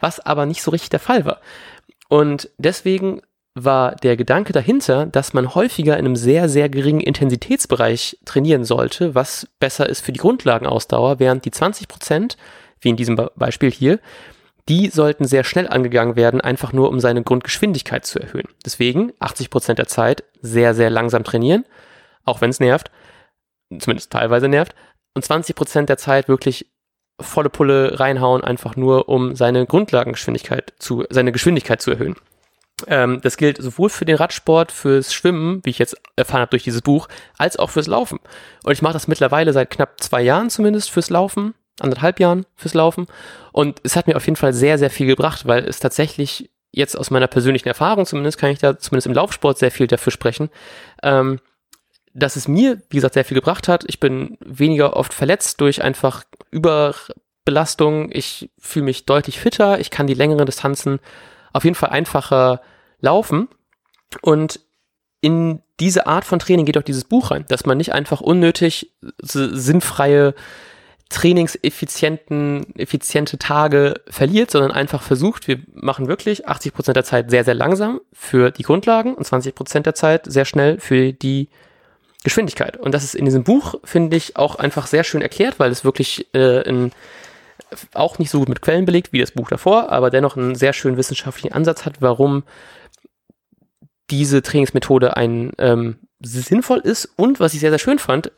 was 0.00 0.20
aber 0.20 0.46
nicht 0.46 0.62
so 0.62 0.70
richtig 0.70 0.90
der 0.90 1.00
Fall 1.00 1.24
war. 1.24 1.40
Und 2.08 2.50
deswegen 2.58 3.22
war 3.54 3.94
der 3.96 4.16
Gedanke 4.16 4.52
dahinter, 4.52 5.06
dass 5.06 5.32
man 5.32 5.54
häufiger 5.54 5.94
in 5.94 6.06
einem 6.06 6.16
sehr, 6.16 6.48
sehr 6.48 6.68
geringen 6.68 7.00
Intensitätsbereich 7.00 8.18
trainieren 8.24 8.64
sollte, 8.64 9.14
was 9.14 9.48
besser 9.60 9.88
ist 9.88 10.04
für 10.04 10.12
die 10.12 10.18
Grundlagenausdauer, 10.18 11.20
während 11.20 11.44
die 11.44 11.52
20 11.52 11.86
Prozent, 11.86 12.36
wie 12.80 12.88
in 12.88 12.96
diesem 12.96 13.16
Beispiel 13.36 13.70
hier, 13.70 14.00
die 14.68 14.88
sollten 14.88 15.24
sehr 15.26 15.44
schnell 15.44 15.68
angegangen 15.68 16.16
werden, 16.16 16.40
einfach 16.40 16.72
nur 16.72 16.88
um 16.88 16.98
seine 16.98 17.22
Grundgeschwindigkeit 17.22 18.04
zu 18.04 18.18
erhöhen. 18.18 18.48
Deswegen 18.64 19.12
80 19.20 19.50
Prozent 19.50 19.78
der 19.78 19.86
Zeit 19.86 20.24
sehr, 20.40 20.74
sehr 20.74 20.90
langsam 20.90 21.22
trainieren, 21.22 21.64
auch 22.24 22.40
wenn 22.40 22.50
es 22.50 22.60
nervt, 22.60 22.90
zumindest 23.78 24.10
teilweise 24.10 24.48
nervt, 24.48 24.74
und 25.14 25.24
20 25.24 25.54
Prozent 25.54 25.88
der 25.88 25.98
Zeit 25.98 26.28
wirklich 26.28 26.66
volle 27.20 27.50
Pulle 27.50 28.00
reinhauen, 28.00 28.42
einfach 28.42 28.74
nur 28.74 29.08
um 29.08 29.36
seine 29.36 29.64
Grundlagengeschwindigkeit 29.66 30.72
zu, 30.78 31.04
seine 31.10 31.30
Geschwindigkeit 31.30 31.80
zu 31.80 31.92
erhöhen. 31.92 32.16
Ähm, 32.86 33.20
das 33.22 33.36
gilt 33.36 33.62
sowohl 33.62 33.88
für 33.88 34.04
den 34.04 34.16
Radsport, 34.16 34.72
fürs 34.72 35.14
Schwimmen, 35.14 35.60
wie 35.64 35.70
ich 35.70 35.78
jetzt 35.78 35.96
erfahren 36.16 36.40
habe 36.40 36.50
durch 36.50 36.64
dieses 36.64 36.82
Buch, 36.82 37.08
als 37.38 37.56
auch 37.56 37.70
fürs 37.70 37.86
Laufen. 37.86 38.18
Und 38.64 38.72
ich 38.72 38.82
mache 38.82 38.94
das 38.94 39.08
mittlerweile 39.08 39.52
seit 39.52 39.70
knapp 39.70 40.00
zwei 40.00 40.22
Jahren 40.22 40.50
zumindest 40.50 40.90
fürs 40.90 41.10
Laufen, 41.10 41.54
anderthalb 41.80 42.20
Jahren 42.20 42.46
fürs 42.56 42.74
Laufen. 42.74 43.06
Und 43.52 43.80
es 43.84 43.96
hat 43.96 44.06
mir 44.06 44.16
auf 44.16 44.26
jeden 44.26 44.36
Fall 44.36 44.52
sehr, 44.52 44.78
sehr 44.78 44.90
viel 44.90 45.06
gebracht, 45.06 45.46
weil 45.46 45.64
es 45.64 45.78
tatsächlich 45.78 46.50
jetzt 46.72 46.98
aus 46.98 47.10
meiner 47.10 47.28
persönlichen 47.28 47.68
Erfahrung 47.68 48.04
zumindest, 48.04 48.38
kann 48.38 48.50
ich 48.50 48.58
da 48.58 48.78
zumindest 48.78 49.06
im 49.06 49.14
Laufsport 49.14 49.58
sehr 49.58 49.70
viel 49.70 49.86
dafür 49.86 50.10
sprechen, 50.12 50.50
ähm, 51.02 51.38
dass 52.12 52.36
es 52.36 52.48
mir, 52.48 52.82
wie 52.90 52.96
gesagt, 52.96 53.14
sehr 53.14 53.24
viel 53.24 53.36
gebracht 53.36 53.68
hat. 53.68 53.84
Ich 53.86 54.00
bin 54.00 54.36
weniger 54.44 54.96
oft 54.96 55.14
verletzt 55.14 55.60
durch 55.60 55.82
einfach 55.82 56.24
Überbelastung. 56.50 58.10
Ich 58.12 58.50
fühle 58.58 58.86
mich 58.86 59.06
deutlich 59.06 59.40
fitter. 59.40 59.80
Ich 59.80 59.90
kann 59.90 60.06
die 60.06 60.14
längeren 60.14 60.46
Distanzen 60.46 61.00
auf 61.54 61.64
jeden 61.64 61.74
Fall 61.74 61.90
einfacher 61.90 62.60
laufen. 63.00 63.48
Und 64.20 64.60
in 65.22 65.62
diese 65.80 66.06
Art 66.06 66.26
von 66.26 66.38
Training 66.38 66.66
geht 66.66 66.76
auch 66.76 66.82
dieses 66.82 67.04
Buch 67.04 67.30
rein, 67.30 67.46
dass 67.48 67.64
man 67.64 67.78
nicht 67.78 67.94
einfach 67.94 68.20
unnötig 68.20 68.92
sinnfreie 69.22 70.34
trainingseffizienten, 71.08 72.74
effiziente 72.76 73.38
Tage 73.38 73.94
verliert, 74.08 74.50
sondern 74.50 74.72
einfach 74.72 75.02
versucht, 75.02 75.48
wir 75.48 75.60
machen 75.72 76.08
wirklich 76.08 76.48
80 76.48 76.74
Prozent 76.74 76.96
der 76.96 77.04
Zeit 77.04 77.30
sehr, 77.30 77.44
sehr 77.44 77.54
langsam 77.54 78.00
für 78.12 78.50
die 78.50 78.62
Grundlagen 78.62 79.14
und 79.14 79.24
20 79.24 79.54
Prozent 79.54 79.86
der 79.86 79.94
Zeit 79.94 80.26
sehr 80.26 80.44
schnell 80.44 80.80
für 80.80 81.12
die 81.12 81.48
Geschwindigkeit. 82.24 82.78
Und 82.78 82.92
das 82.92 83.04
ist 83.04 83.14
in 83.14 83.26
diesem 83.26 83.44
Buch, 83.44 83.76
finde 83.84 84.16
ich, 84.16 84.36
auch 84.36 84.56
einfach 84.56 84.86
sehr 84.86 85.04
schön 85.04 85.22
erklärt, 85.22 85.58
weil 85.58 85.70
es 85.70 85.84
wirklich 85.84 86.26
äh, 86.34 86.68
ein, 86.68 86.90
auch 87.92 88.18
nicht 88.18 88.30
so 88.30 88.40
gut 88.40 88.48
mit 88.48 88.62
Quellen 88.62 88.84
belegt 88.84 89.12
wie 89.12 89.20
das 89.20 89.32
Buch 89.32 89.48
davor, 89.48 89.90
aber 89.90 90.10
dennoch 90.10 90.36
einen 90.36 90.54
sehr 90.54 90.72
schönen 90.72 90.96
wissenschaftlichen 90.96 91.52
Ansatz 91.52 91.84
hat, 91.84 92.00
warum 92.00 92.44
diese 94.10 94.42
Trainingsmethode 94.42 95.16
ein 95.16 95.52
ähm, 95.58 95.98
sinnvoll 96.20 96.78
ist 96.78 97.08
und 97.16 97.40
was 97.40 97.54
ich 97.54 97.60
sehr, 97.60 97.70
sehr 97.70 97.78
schön 97.78 97.98
fand, 97.98 98.30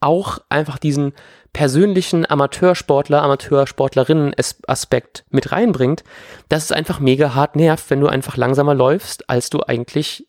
auch 0.00 0.38
einfach 0.48 0.78
diesen 0.78 1.12
persönlichen 1.52 2.28
Amateursportler, 2.28 3.22
Amateursportlerinnen-Aspekt 3.22 5.24
mit 5.30 5.52
reinbringt, 5.52 6.04
dass 6.48 6.64
es 6.64 6.72
einfach 6.72 7.00
mega 7.00 7.34
hart 7.34 7.56
nervt, 7.56 7.90
wenn 7.90 8.00
du 8.00 8.06
einfach 8.06 8.36
langsamer 8.36 8.74
läufst, 8.74 9.28
als 9.28 9.50
du 9.50 9.60
eigentlich 9.60 10.26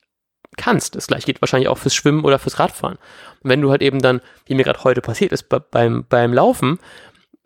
kannst. 0.57 0.95
Das 0.95 1.07
gleiche 1.07 1.27
geht 1.27 1.41
wahrscheinlich 1.41 1.69
auch 1.69 1.77
fürs 1.77 1.95
Schwimmen 1.95 2.25
oder 2.25 2.39
fürs 2.39 2.59
Radfahren. 2.59 2.97
Und 3.41 3.49
wenn 3.49 3.61
du 3.61 3.71
halt 3.71 3.81
eben 3.81 4.01
dann, 4.01 4.19
wie 4.45 4.55
mir 4.55 4.63
gerade 4.63 4.83
heute 4.83 5.01
passiert 5.01 5.31
ist, 5.31 5.47
beim, 5.71 6.05
beim 6.09 6.33
Laufen, 6.33 6.79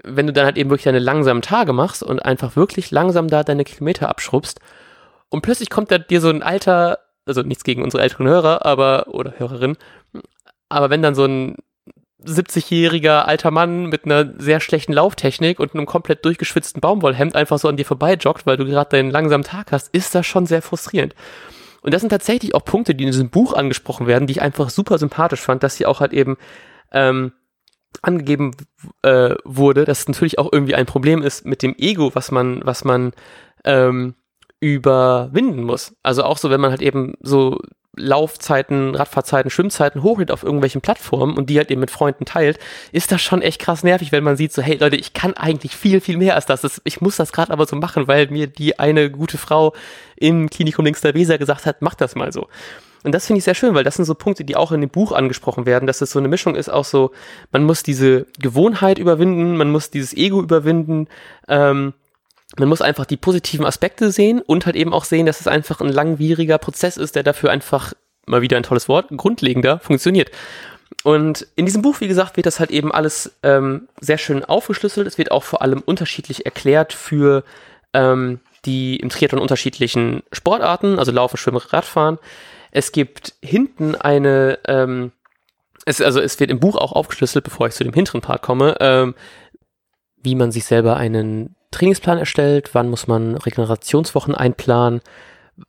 wenn 0.06 0.28
du 0.28 0.34
dann 0.34 0.46
halt 0.46 0.58
eben 0.58 0.70
wirklich 0.70 0.86
deine 0.86 1.00
langsamen 1.00 1.42
Tage 1.42 1.74
machst 1.74 2.04
und 2.04 2.24
einfach 2.24 2.56
wirklich 2.56 2.92
langsam 2.92 3.28
da 3.28 3.44
deine 3.44 3.64
Kilometer 3.64 4.10
abschrubbst 4.10 4.60
und 5.30 5.42
plötzlich 5.42 5.70
kommt 5.70 5.92
da 5.92 5.98
dir 5.98 6.22
so 6.22 6.30
ein 6.30 6.44
alter, 6.44 7.00
also 7.26 7.42
nichts 7.42 7.64
gegen 7.64 7.84
unsere 7.84 8.04
älteren 8.04 8.28
Hörer, 8.28 8.66
aber, 8.66 9.08
oder 9.08 9.34
Hörerin, 9.38 9.78
aber 10.70 10.90
wenn 10.90 11.02
dann 11.02 11.16
so 11.16 11.26
ein 11.26 11.56
70-jähriger 12.24 13.26
alter 13.26 13.52
Mann 13.52 13.86
mit 13.86 14.06
einer 14.06 14.34
sehr 14.40 14.60
schlechten 14.60 14.94
Lauftechnik 14.94 15.60
und 15.60 15.74
einem 15.74 15.86
komplett 15.86 16.26
durchgeschwitzten 16.26 16.82
Baumwollhemd 16.82 17.36
einfach 17.36 17.60
so 17.60 17.68
an 17.68 17.78
dir 17.78 17.86
vorbei 17.86 18.16
joggt, 18.16 18.46
weil 18.46 18.58
du 18.58 18.66
gerade 18.66 18.90
deinen 18.90 19.12
langsamen 19.12 19.44
Tag 19.44 19.72
hast, 19.72 19.94
ist 19.94 20.16
das 20.16 20.26
schon 20.26 20.46
sehr 20.46 20.62
frustrierend. 20.62 21.14
Und 21.82 21.94
das 21.94 22.02
sind 22.02 22.10
tatsächlich 22.10 22.56
auch 22.56 22.66
Punkte, 22.66 22.96
die 22.96 23.04
in 23.04 23.12
diesem 23.12 23.30
Buch 23.30 23.54
angesprochen 23.54 24.08
werden, 24.08 24.26
die 24.26 24.32
ich 24.32 24.42
einfach 24.42 24.72
super 24.72 24.98
sympathisch 24.98 25.42
fand, 25.42 25.62
dass 25.62 25.76
sie 25.76 25.86
auch 25.86 26.00
halt 26.00 26.14
eben 26.14 26.38
ähm, 26.92 27.32
angegeben 28.04 28.56
äh, 29.02 29.36
wurde, 29.44 29.86
dass 29.86 30.02
es 30.02 30.08
natürlich 30.08 30.40
auch 30.40 30.52
irgendwie 30.52 30.76
ein 30.76 30.86
Problem 30.86 31.22
ist 31.22 31.46
mit 31.46 31.62
dem 31.62 31.76
Ego, 31.78 32.12
was 32.14 32.32
man, 32.32 32.62
was 32.64 32.84
man 32.84 33.14
ähm, 33.64 34.16
überwinden 34.60 35.64
muss. 35.64 35.96
Also 36.04 36.24
auch 36.24 36.38
so, 36.38 36.50
wenn 36.50 36.62
man 36.62 36.72
halt 36.72 36.82
eben 36.82 37.16
so 37.22 37.60
Laufzeiten, 37.98 38.96
Radfahrzeiten, 38.96 39.50
Schwimmzeiten 39.50 40.04
hochlädt 40.04 40.32
auf 40.32 40.44
irgendwelchen 40.44 40.82
Plattformen 40.82 41.38
und 41.38 41.50
die 41.50 41.58
halt 41.58 41.72
eben 41.72 41.82
mit 41.82 41.92
Freunden 41.92 42.26
teilt, 42.26 42.60
ist 42.92 43.12
das 43.12 43.22
schon 43.22 43.42
echt 43.42 43.62
krass 43.62 43.84
nervig, 43.84 44.12
wenn 44.12 44.24
man 44.24 44.36
sieht 44.36 44.54
so, 44.54 44.62
hey 44.62 44.78
Leute, 44.78 44.98
ich 44.98 45.14
kann 45.14 45.34
eigentlich 45.34 45.76
viel, 45.76 46.02
viel 46.02 46.18
mehr 46.18 46.36
als 46.36 46.46
das. 46.46 46.82
Ich 46.84 47.02
muss 47.02 47.16
das 47.16 47.32
gerade 47.32 47.54
aber 47.54 47.66
so 47.66 47.76
machen, 47.76 48.08
weil 48.08 48.28
mir 48.28 48.48
die 48.48 48.80
eine 48.80 49.10
gute 49.10 49.38
Frau 49.38 49.74
im 50.18 50.50
Klinikum 50.50 50.86
links 50.86 51.02
der 51.02 51.14
Weser 51.14 51.38
gesagt 51.38 51.66
hat, 51.66 51.82
mach 51.82 51.96
das 51.96 52.16
mal 52.16 52.32
so. 52.32 52.48
Und 53.06 53.12
das 53.12 53.28
finde 53.28 53.38
ich 53.38 53.44
sehr 53.44 53.54
schön, 53.54 53.76
weil 53.76 53.84
das 53.84 53.98
sind 53.98 54.06
so 54.06 54.16
Punkte, 54.16 54.44
die 54.44 54.56
auch 54.56 54.72
in 54.72 54.82
dem 54.82 54.90
Buch 54.90 55.12
angesprochen 55.12 55.68
werden, 55.68 55.86
dass 55.86 56.02
es 56.02 56.10
so 56.10 56.18
eine 56.18 56.28
Mischung 56.28 56.56
ist, 56.56 56.70
auch 56.70 56.86
so, 56.86 57.12
man 57.52 57.64
muss 57.64 57.84
diese 57.84 58.26
Gewohnheit 58.40 58.98
überwinden, 58.98 59.58
man 59.58 59.72
muss 59.72 59.92
dieses 59.92 60.12
Ego 60.18 60.42
überwinden, 60.42 61.08
ähm, 61.48 61.94
man 62.58 62.68
muss 62.68 62.82
einfach 62.82 63.06
die 63.06 63.18
positiven 63.18 63.64
Aspekte 63.64 64.12
sehen 64.12 64.42
und 64.42 64.66
halt 64.66 64.76
eben 64.76 64.92
auch 64.92 65.04
sehen, 65.04 65.28
dass 65.28 65.40
es 65.40 65.48
einfach 65.48 65.82
ein 65.82 65.90
langwieriger 65.90 66.58
Prozess 66.58 66.98
ist, 66.98 67.16
der 67.16 67.22
dafür 67.22 67.52
einfach, 67.52 67.94
mal 68.26 68.42
wieder 68.42 68.58
ein 68.58 68.64
tolles 68.64 68.90
Wort, 68.90 69.10
grundlegender 69.16 69.78
funktioniert. 69.78 70.32
Und 71.04 71.46
in 71.56 71.68
diesem 71.68 71.84
Buch, 71.84 72.02
wie 72.02 72.08
gesagt, 72.08 72.38
wird 72.38 72.48
das 72.48 72.60
halt 72.60 72.72
eben 72.72 72.92
alles 72.92 73.36
ähm, 73.44 73.88
sehr 74.02 74.18
schön 74.18 74.44
aufgeschlüsselt. 74.44 75.06
Es 75.06 75.20
wird 75.20 75.30
auch 75.30 75.44
vor 75.44 75.62
allem 75.62 75.84
unterschiedlich 75.86 76.48
erklärt 76.48 76.92
für 76.92 77.44
ähm, 77.94 78.40
die 78.66 78.96
im 78.96 79.10
Triathlon 79.10 79.42
unterschiedlichen 79.42 80.24
Sportarten, 80.32 80.98
also 80.98 81.12
Laufen, 81.12 81.38
Schwimmen, 81.38 81.58
Radfahren. 81.58 82.18
Es 82.76 82.92
gibt 82.92 83.36
hinten 83.42 83.96
eine, 83.96 84.60
ähm, 84.68 85.14
es, 85.86 86.02
also 86.02 86.20
es 86.20 86.38
wird 86.42 86.52
im 86.52 86.60
Buch 86.60 86.76
auch 86.76 86.92
aufgeschlüsselt, 86.92 87.46
bevor 87.46 87.68
ich 87.68 87.74
zu 87.74 87.86
dem 87.86 87.94
hinteren 87.94 88.20
Part 88.20 88.42
komme, 88.42 88.76
ähm, 88.82 89.16
wie 90.18 90.36
man 90.36 90.52
sich 90.52 90.66
selber 90.66 90.98
einen 90.98 91.56
Trainingsplan 91.72 92.18
erstellt, 92.18 92.72
wann 92.74 92.90
muss 92.90 93.08
man 93.08 93.38
Regenerationswochen 93.38 94.36
einplanen, 94.36 95.00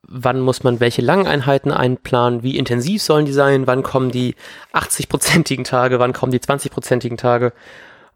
wann 0.03 0.41
muss 0.41 0.65
man 0.65 0.81
welche 0.81 1.01
langen 1.01 1.29
Einheiten 1.29 1.71
einplanen, 1.71 2.43
wie 2.43 2.57
intensiv 2.59 3.01
sollen 3.01 3.25
die 3.25 3.33
sein, 3.33 3.69
wann 3.69 3.85
kommen 3.85 4.11
die 4.11 4.35
80-prozentigen 4.73 5.63
Tage, 5.63 6.01
wann 6.01 6.13
kommen 6.13 6.33
die 6.33 6.41
20-prozentigen 6.41 7.19
Tage. 7.19 7.53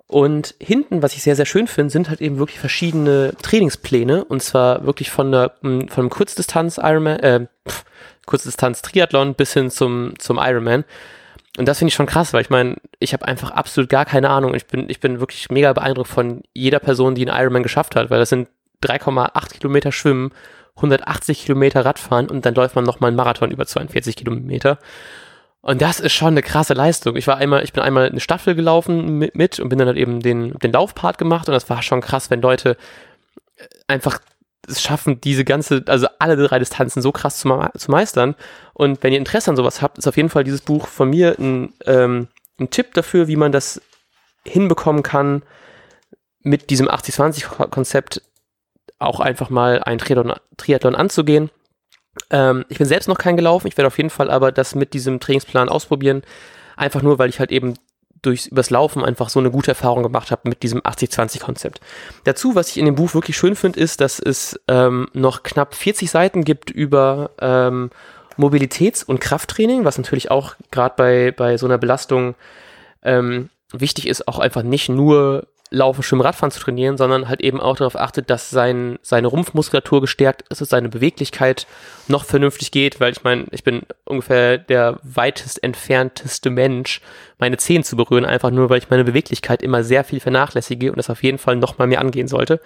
Und 0.09 0.57
hinten, 0.59 1.01
was 1.05 1.15
ich 1.15 1.23
sehr, 1.23 1.37
sehr 1.37 1.47
schön 1.47 1.69
finde, 1.69 1.93
sind 1.93 2.09
halt 2.09 2.21
eben 2.21 2.39
wirklich 2.39 2.59
verschiedene 2.59 3.35
Trainingspläne. 3.41 4.25
Und 4.25 4.43
zwar 4.43 4.85
wirklich 4.85 5.13
von 5.13 5.31
der, 5.31 5.53
von 5.61 5.89
einem 5.95 6.11
Kurzdistanz 6.11 6.79
Ironman, 6.83 7.21
äh, 7.21 7.47
Kurzdistanz 8.31 8.81
Triathlon 8.81 9.35
bis 9.35 9.53
hin 9.53 9.71
zum, 9.71 10.15
zum 10.19 10.39
Ironman. 10.39 10.85
Und 11.59 11.67
das 11.67 11.79
finde 11.79 11.91
ich 11.91 11.95
schon 11.95 12.07
krass, 12.07 12.33
weil 12.33 12.43
ich 12.43 12.51
meine, 12.51 12.77
ich 13.01 13.13
habe 13.13 13.27
einfach 13.27 13.51
absolut 13.51 13.91
gar 13.91 14.05
keine 14.05 14.31
Ahnung. 14.31 14.55
Ich 14.55 14.67
bin, 14.67 14.89
ich 14.89 15.01
bin 15.01 15.19
wirklich 15.19 15.51
mega 15.51 15.73
beeindruckt 15.73 16.09
von 16.09 16.43
jeder 16.55 16.79
Person, 16.79 17.17
die 17.17 17.29
einen 17.29 17.39
Ironman 17.39 17.65
geschafft 17.65 17.97
hat, 17.97 18.09
weil 18.09 18.21
das 18.21 18.29
sind 18.29 18.49
3,8 18.85 19.59
Kilometer 19.59 19.91
Schwimmen, 19.91 20.31
180 20.77 21.45
Kilometer 21.45 21.85
Radfahren 21.85 22.31
und 22.31 22.47
dann 22.47 22.55
läuft 22.55 22.77
man 22.77 22.85
nochmal 22.85 23.09
einen 23.09 23.17
Marathon 23.17 23.51
über 23.51 23.67
42 23.67 24.15
Kilometer. 24.15 24.79
Und 25.61 25.83
das 25.83 26.01
ist 26.01 26.13
schon 26.13 26.29
eine 26.29 26.43
krasse 26.43 26.73
Leistung. 26.73 27.17
Ich 27.17 27.27
war 27.27 27.37
einmal, 27.37 27.65
ich 27.65 27.73
bin 27.73 27.83
einmal 27.83 28.09
eine 28.09 28.21
Staffel 28.21 28.55
gelaufen 28.55 29.19
mit, 29.19 29.35
mit 29.35 29.59
und 29.59 29.69
bin 29.69 29.79
dann 29.79 29.89
halt 29.89 29.99
eben 29.99 30.21
den, 30.21 30.55
den 30.55 30.73
Laufpart 30.73 31.19
gemacht 31.19 31.49
und 31.49 31.53
das 31.53 31.69
war 31.69 31.83
schon 31.83 32.01
krass, 32.01 32.31
wenn 32.31 32.41
Leute 32.41 32.77
einfach 33.89 34.21
es 34.67 34.83
schaffen, 34.83 35.21
diese 35.21 35.45
ganze, 35.45 35.83
also 35.87 36.07
alle 36.19 36.37
drei 36.37 36.59
Distanzen 36.59 37.03
so 37.03 37.13
krass 37.13 37.39
zu, 37.39 37.71
zu, 37.77 37.91
meistern. 37.91 38.35
Und 38.75 39.03
wenn 39.03 39.13
ihr 39.13 39.19
Interesse 39.19 39.51
an 39.51 39.57
sowas 39.57 39.83
habt, 39.83 39.99
ist 39.99 40.07
auf 40.07 40.17
jeden 40.17 40.29
Fall 40.29 40.45
dieses 40.45 40.61
Buch 40.61 40.87
von 40.87 41.11
mir 41.11 41.37
ein, 41.39 41.73
ähm, 41.87 42.29
ein 42.59 42.71
Tipp 42.71 42.95
dafür, 42.95 43.29
wie 43.29 43.37
man 43.37 43.53
das 43.53 43.81
hinbekommen 44.45 45.03
kann, 45.03 45.43
mit 46.43 46.71
diesem 46.71 46.89
80-20-Konzept 46.89 48.23
auch 48.99 49.21
einfach 49.21 49.51
mal 49.51 49.83
ein 49.83 49.99
Triathlon, 49.99 50.35
Triathlon 50.57 50.95
anzugehen. 50.95 51.51
Ähm, 52.31 52.65
ich 52.69 52.79
bin 52.79 52.87
selbst 52.87 53.09
noch 53.09 53.19
kein 53.19 53.37
gelaufen, 53.37 53.67
ich 53.67 53.77
werde 53.77 53.89
auf 53.89 53.97
jeden 53.97 54.11
Fall 54.11 54.31
aber 54.31 54.53
das 54.53 54.75
mit 54.75 54.95
diesem 54.95 55.21
Trainingsplan 55.21 55.69
ausprobieren. 55.69 56.23
Einfach 56.77 57.03
nur, 57.03 57.19
weil 57.19 57.29
ich 57.29 57.41
halt 57.41 57.53
eben 57.53 57.75
durchs 58.23 58.47
übers 58.47 58.71
Laufen 58.71 59.05
einfach 59.05 59.29
so 59.29 59.41
eine 59.41 59.51
gute 59.51 59.71
Erfahrung 59.71 60.03
gemacht 60.03 60.31
habe 60.31 60.49
mit 60.49 60.63
diesem 60.63 60.81
80-20-Konzept. 60.81 61.81
Dazu, 62.25 62.55
was 62.55 62.69
ich 62.69 62.79
in 62.79 62.85
dem 62.85 62.95
Buch 62.95 63.15
wirklich 63.15 63.37
schön 63.37 63.57
finde, 63.57 63.81
ist, 63.81 64.01
dass 64.01 64.19
es 64.19 64.61
ähm, 64.69 65.09
noch 65.13 65.43
knapp 65.43 65.75
40 65.75 66.11
Seiten 66.11 66.45
gibt 66.45 66.71
über 66.71 67.31
ähm, 67.41 67.91
Mobilitäts- 68.37 69.05
und 69.05 69.21
Krafttraining, 69.21 69.85
was 69.85 69.99
natürlich 69.99 70.31
auch 70.31 70.55
gerade 70.71 70.95
bei, 70.97 71.33
bei 71.33 71.57
so 71.59 71.67
einer 71.67 71.79
Belastung 71.79 72.35
ähm, 73.03 73.51
wichtig 73.73 74.07
ist, 74.09 74.29
auch 74.29 74.39
einfach 74.39 74.63
nicht 74.63 74.89
nur 74.89 75.47
Laufen, 75.71 76.03
Schwimmen, 76.03 76.23
Radfahren 76.23 76.51
zu 76.51 76.61
trainieren, 76.61 76.97
sondern 76.97 77.29
halt 77.29 77.41
eben 77.41 77.61
auch 77.61 77.77
darauf 77.77 77.95
achtet, 77.95 78.29
dass 78.29 78.51
sein, 78.51 78.99
seine 79.03 79.29
Rumpfmuskulatur 79.29 80.01
gestärkt 80.01 80.43
ist, 80.51 80.61
dass 80.61 80.69
seine 80.69 80.89
Beweglichkeit 80.89 81.67
noch 82.09 82.25
vernünftig 82.25 82.73
geht, 82.73 82.99
weil 83.01 83.13
ich 83.13 83.23
meine, 83.23 83.47
ich 83.53 83.63
bin 83.63 83.83
ungefähr 84.05 84.59
der 84.59 84.99
weitest 85.03 85.63
entfernteste 85.63 86.51
Mensch, 86.51 87.01
meine 87.39 87.57
Zehen 87.57 87.85
zu 87.85 87.97
berühren, 87.97 88.25
einfach 88.25 88.51
nur, 88.51 88.69
weil 88.69 88.79
ich 88.79 88.91
meine 88.91 89.05
Beweglichkeit 89.05 89.63
immer 89.63 89.85
sehr 89.85 90.03
viel 90.03 90.19
vernachlässige 90.19 90.91
und 90.91 90.99
das 90.99 91.09
auf 91.09 91.23
jeden 91.23 91.39
Fall 91.39 91.57
noch 91.57 91.79
mal 91.79 91.87
mehr 91.87 92.01
angehen 92.01 92.27
sollte. 92.27 92.61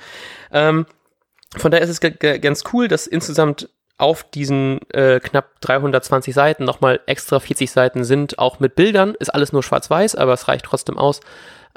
Ähm, 0.50 0.87
von 1.56 1.70
daher 1.70 1.84
ist 1.87 1.90
es 1.90 2.00
ganz 2.00 2.64
cool, 2.73 2.88
dass 2.88 3.06
insgesamt 3.06 3.68
auf 3.96 4.25
diesen 4.25 4.80
äh, 4.90 5.20
knapp 5.20 5.61
320 5.61 6.34
Seiten 6.34 6.64
nochmal 6.64 7.00
extra 7.06 7.38
40 7.38 7.70
Seiten 7.70 8.04
sind, 8.04 8.38
auch 8.38 8.61
mit 8.61 8.75
Bildern. 8.75 9.14
Ist 9.14 9.32
alles 9.32 9.52
nur 9.52 9.62
schwarz-weiß, 9.62 10.16
aber 10.16 10.32
es 10.32 10.49
reicht 10.49 10.64
trotzdem 10.64 10.99
aus. 10.99 11.20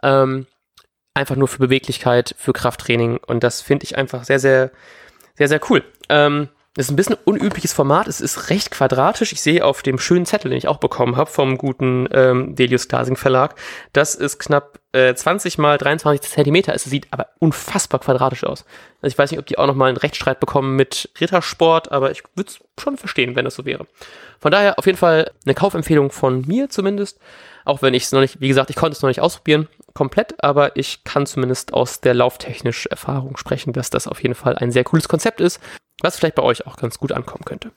Ähm, 0.01 0.48
einfach 1.17 1.36
nur 1.36 1.47
für 1.47 1.59
Beweglichkeit, 1.59 2.36
für 2.38 2.53
Krafttraining. 2.53 3.19
Und 3.25 3.43
das 3.43 3.62
finde 3.62 3.86
ich 3.86 3.97
einfach 3.97 4.24
sehr, 4.24 4.39
sehr, 4.39 4.71
sehr, 5.36 5.47
sehr 5.47 5.59
cool. 5.69 5.83
Ähm, 6.09 6.50
das 6.77 6.86
ist 6.86 6.91
ein 6.91 6.95
bisschen 6.95 7.17
unübliches 7.25 7.74
Format. 7.74 8.07
Es 8.07 8.21
ist 8.21 8.51
recht 8.51 8.69
quadratisch. 8.69 9.31
Ich 9.31 9.41
sehe 9.41 9.65
auf 9.65 9.81
dem 9.81 9.97
schönen 9.97 10.27
Zettel, 10.27 10.50
den 10.50 10.59
ich 10.59 10.67
auch 10.67 10.77
bekommen 10.77 11.15
habe 11.15 11.27
vom 11.27 11.57
guten 11.57 12.07
ähm, 12.12 12.55
Delius 12.55 12.88
Glasing 12.88 13.15
Verlag, 13.15 13.55
das 13.93 14.13
ist 14.13 14.38
knapp 14.38 14.79
äh, 14.91 15.15
20 15.15 15.57
mal 15.57 15.79
23 15.79 16.29
Zentimeter. 16.29 16.75
Es 16.75 16.83
sieht 16.83 17.07
aber 17.09 17.29
unfassbar 17.39 18.00
quadratisch 18.00 18.43
aus. 18.43 18.63
Also 19.01 19.12
ich 19.12 19.17
weiß 19.17 19.31
nicht, 19.31 19.39
ob 19.39 19.47
die 19.47 19.57
auch 19.57 19.65
nochmal 19.65 19.89
einen 19.89 19.97
Rechtsstreit 19.97 20.39
bekommen 20.39 20.75
mit 20.75 21.09
Rittersport, 21.19 21.91
aber 21.91 22.12
ich 22.12 22.21
würde 22.36 22.51
es 22.51 22.59
schon 22.79 22.95
verstehen, 22.95 23.36
wenn 23.36 23.45
das 23.45 23.55
so 23.55 23.65
wäre. 23.65 23.88
Von 24.39 24.51
daher 24.51 24.77
auf 24.77 24.86
jeden 24.86 25.00
Fall 25.00 25.31
eine 25.45 25.55
Kaufempfehlung 25.55 26.12
von 26.12 26.41
mir 26.45 26.69
zumindest. 26.69 27.17
Auch 27.65 27.81
wenn 27.81 27.95
ich 27.95 28.03
es 28.03 28.12
noch 28.12 28.21
nicht, 28.21 28.39
wie 28.39 28.50
gesagt, 28.50 28.69
ich 28.69 28.75
konnte 28.75 28.95
es 28.95 29.01
noch 29.01 29.09
nicht 29.09 29.19
ausprobieren, 29.19 29.67
komplett, 29.98 30.44
aber 30.44 30.75
ich 30.75 31.04
kann 31.04 31.25
zumindest 31.25 31.74
aus 31.74 32.01
der 32.01 32.13
lauftechnischen 32.13 32.92
Erfahrung 32.92 33.36
sprechen, 33.36 33.74
dass 33.74 33.89
das 33.89 34.08
auf 34.08 34.22
jeden 34.22 34.36
Fall 34.36 34.56
ein 34.56 34.72
sehr 34.72 34.84
cooles 34.84 35.08
Konzept 35.08 35.42
ist, 35.42 35.60
was 36.01 36.16
vielleicht 36.16 36.36
bei 36.36 36.44
euch 36.44 36.68
auch 36.68 36.77
ganz 36.77 37.00
gut 37.00 37.12
ankommen 37.12 37.46
könnte. 37.46 37.72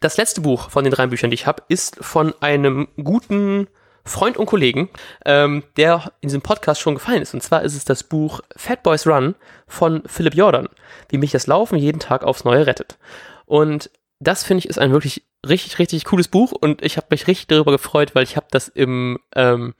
Das 0.00 0.16
letzte 0.16 0.40
Buch 0.40 0.70
von 0.70 0.82
den 0.82 0.94
drei 0.94 1.08
Büchern, 1.08 1.28
die 1.28 1.34
ich 1.34 1.46
habe, 1.46 1.62
ist 1.68 1.98
von 2.00 2.32
einem 2.40 2.88
guten 2.96 3.68
Freund 4.02 4.38
und 4.38 4.46
Kollegen, 4.46 4.88
ähm, 5.26 5.62
der 5.76 6.10
in 6.22 6.28
diesem 6.28 6.40
Podcast 6.40 6.80
schon 6.80 6.94
gefallen 6.94 7.20
ist. 7.20 7.34
Und 7.34 7.42
zwar 7.42 7.62
ist 7.62 7.76
es 7.76 7.84
das 7.84 8.02
Buch 8.02 8.40
Fat 8.56 8.82
Boys 8.82 9.06
Run 9.06 9.34
von 9.66 10.04
Philipp 10.06 10.34
Jordan, 10.36 10.70
wie 11.10 11.18
mich 11.18 11.32
das 11.32 11.46
Laufen 11.46 11.76
jeden 11.76 12.00
Tag 12.00 12.24
aufs 12.24 12.44
Neue 12.44 12.66
rettet. 12.66 12.96
Und 13.44 13.90
das 14.20 14.42
finde 14.42 14.60
ich 14.60 14.70
ist 14.70 14.78
ein 14.78 14.92
wirklich 14.92 15.26
richtig, 15.46 15.78
richtig 15.78 16.06
cooles 16.06 16.28
Buch 16.28 16.52
und 16.52 16.82
ich 16.82 16.96
habe 16.96 17.08
mich 17.10 17.26
richtig 17.26 17.48
darüber 17.48 17.72
gefreut, 17.72 18.14
weil 18.14 18.22
ich 18.22 18.36
habe 18.36 18.46
das 18.50 18.68
im, 18.68 19.18
ähm, 19.34 19.74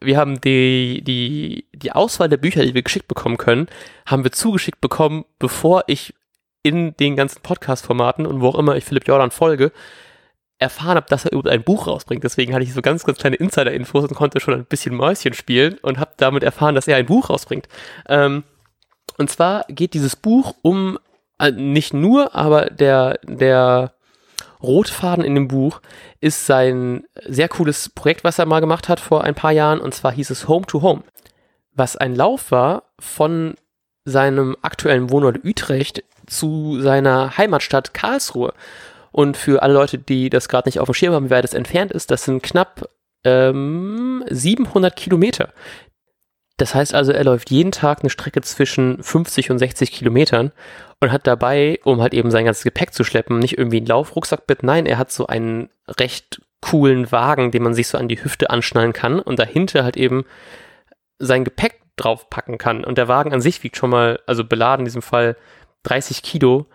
wir 0.00 0.16
haben 0.16 0.40
die, 0.40 1.02
die, 1.02 1.66
die 1.72 1.92
Auswahl 1.92 2.28
der 2.28 2.36
Bücher, 2.36 2.62
die 2.64 2.74
wir 2.74 2.82
geschickt 2.82 3.08
bekommen 3.08 3.36
können, 3.36 3.68
haben 4.06 4.24
wir 4.24 4.32
zugeschickt 4.32 4.80
bekommen, 4.80 5.24
bevor 5.38 5.84
ich 5.86 6.14
in 6.62 6.96
den 6.96 7.16
ganzen 7.16 7.42
Podcast-Formaten 7.42 8.26
und 8.26 8.40
wo 8.40 8.48
auch 8.48 8.58
immer 8.58 8.76
ich 8.76 8.84
Philipp 8.84 9.06
Jordan 9.06 9.30
folge, 9.30 9.72
erfahren 10.58 10.96
habe, 10.96 11.06
dass 11.08 11.24
er 11.24 11.32
überhaupt 11.32 11.48
ein 11.48 11.62
Buch 11.62 11.86
rausbringt. 11.86 12.24
Deswegen 12.24 12.54
hatte 12.54 12.64
ich 12.64 12.72
so 12.72 12.80
ganz, 12.80 13.04
ganz 13.04 13.18
kleine 13.18 13.36
Insider-Infos 13.36 14.04
und 14.04 14.14
konnte 14.14 14.40
schon 14.40 14.54
ein 14.54 14.64
bisschen 14.64 14.94
Mäuschen 14.94 15.34
spielen 15.34 15.78
und 15.82 15.98
habe 15.98 16.12
damit 16.16 16.42
erfahren, 16.42 16.74
dass 16.74 16.88
er 16.88 16.96
ein 16.96 17.06
Buch 17.06 17.28
rausbringt. 17.28 17.68
Ähm, 18.08 18.44
und 19.18 19.30
zwar 19.30 19.64
geht 19.68 19.94
dieses 19.94 20.16
Buch 20.16 20.54
um, 20.62 20.98
äh, 21.38 21.50
nicht 21.50 21.92
nur, 21.92 22.34
aber 22.34 22.66
der, 22.66 23.18
der 23.24 23.93
Rotfaden 24.66 25.24
in 25.24 25.34
dem 25.34 25.48
Buch 25.48 25.80
ist 26.20 26.46
sein 26.46 27.04
sehr 27.24 27.48
cooles 27.48 27.88
Projekt, 27.90 28.24
was 28.24 28.38
er 28.38 28.46
mal 28.46 28.60
gemacht 28.60 28.88
hat 28.88 29.00
vor 29.00 29.24
ein 29.24 29.34
paar 29.34 29.52
Jahren, 29.52 29.80
und 29.80 29.94
zwar 29.94 30.12
hieß 30.12 30.30
es 30.30 30.48
Home 30.48 30.66
to 30.66 30.82
Home, 30.82 31.02
was 31.72 31.96
ein 31.96 32.14
Lauf 32.14 32.50
war 32.50 32.84
von 32.98 33.54
seinem 34.04 34.56
aktuellen 34.62 35.10
Wohnort 35.10 35.44
Utrecht 35.44 36.04
zu 36.26 36.80
seiner 36.80 37.36
Heimatstadt 37.36 37.94
Karlsruhe. 37.94 38.52
Und 39.12 39.36
für 39.36 39.62
alle 39.62 39.74
Leute, 39.74 39.98
die 39.98 40.28
das 40.28 40.48
gerade 40.48 40.68
nicht 40.68 40.80
auf 40.80 40.88
dem 40.88 40.94
Schirm 40.94 41.14
haben, 41.14 41.26
wie 41.26 41.30
weit 41.30 41.44
es 41.44 41.54
entfernt 41.54 41.92
ist, 41.92 42.10
das 42.10 42.24
sind 42.24 42.42
knapp 42.42 42.88
ähm, 43.24 44.24
700 44.28 44.96
Kilometer. 44.96 45.50
Das 46.56 46.74
heißt 46.74 46.94
also, 46.94 47.12
er 47.12 47.24
läuft 47.24 47.50
jeden 47.50 47.72
Tag 47.72 48.00
eine 48.00 48.10
Strecke 48.10 48.40
zwischen 48.42 49.02
50 49.02 49.50
und 49.50 49.58
60 49.58 49.90
Kilometern 49.90 50.52
und 51.00 51.10
hat 51.10 51.26
dabei, 51.26 51.80
um 51.84 52.00
halt 52.00 52.14
eben 52.14 52.30
sein 52.30 52.44
ganzes 52.44 52.62
Gepäck 52.62 52.94
zu 52.94 53.02
schleppen, 53.02 53.40
nicht 53.40 53.58
irgendwie 53.58 53.78
einen 53.78 53.86
Laufrucksack 53.86 54.42
mit, 54.48 54.62
nein, 54.62 54.86
er 54.86 54.98
hat 54.98 55.10
so 55.10 55.26
einen 55.26 55.68
recht 55.88 56.40
coolen 56.60 57.10
Wagen, 57.10 57.50
den 57.50 57.62
man 57.62 57.74
sich 57.74 57.88
so 57.88 57.98
an 57.98 58.08
die 58.08 58.22
Hüfte 58.22 58.50
anschnallen 58.50 58.92
kann 58.92 59.18
und 59.18 59.38
dahinter 59.38 59.84
halt 59.84 59.96
eben 59.96 60.24
sein 61.18 61.44
Gepäck 61.44 61.80
draufpacken 61.96 62.56
kann. 62.58 62.84
Und 62.84 62.98
der 62.98 63.08
Wagen 63.08 63.32
an 63.32 63.40
sich 63.40 63.62
wiegt 63.62 63.76
schon 63.76 63.90
mal, 63.90 64.20
also 64.26 64.44
beladen 64.44 64.80
in 64.80 64.86
diesem 64.86 65.02
Fall 65.02 65.36
30 65.82 66.22
Kilo. 66.22 66.66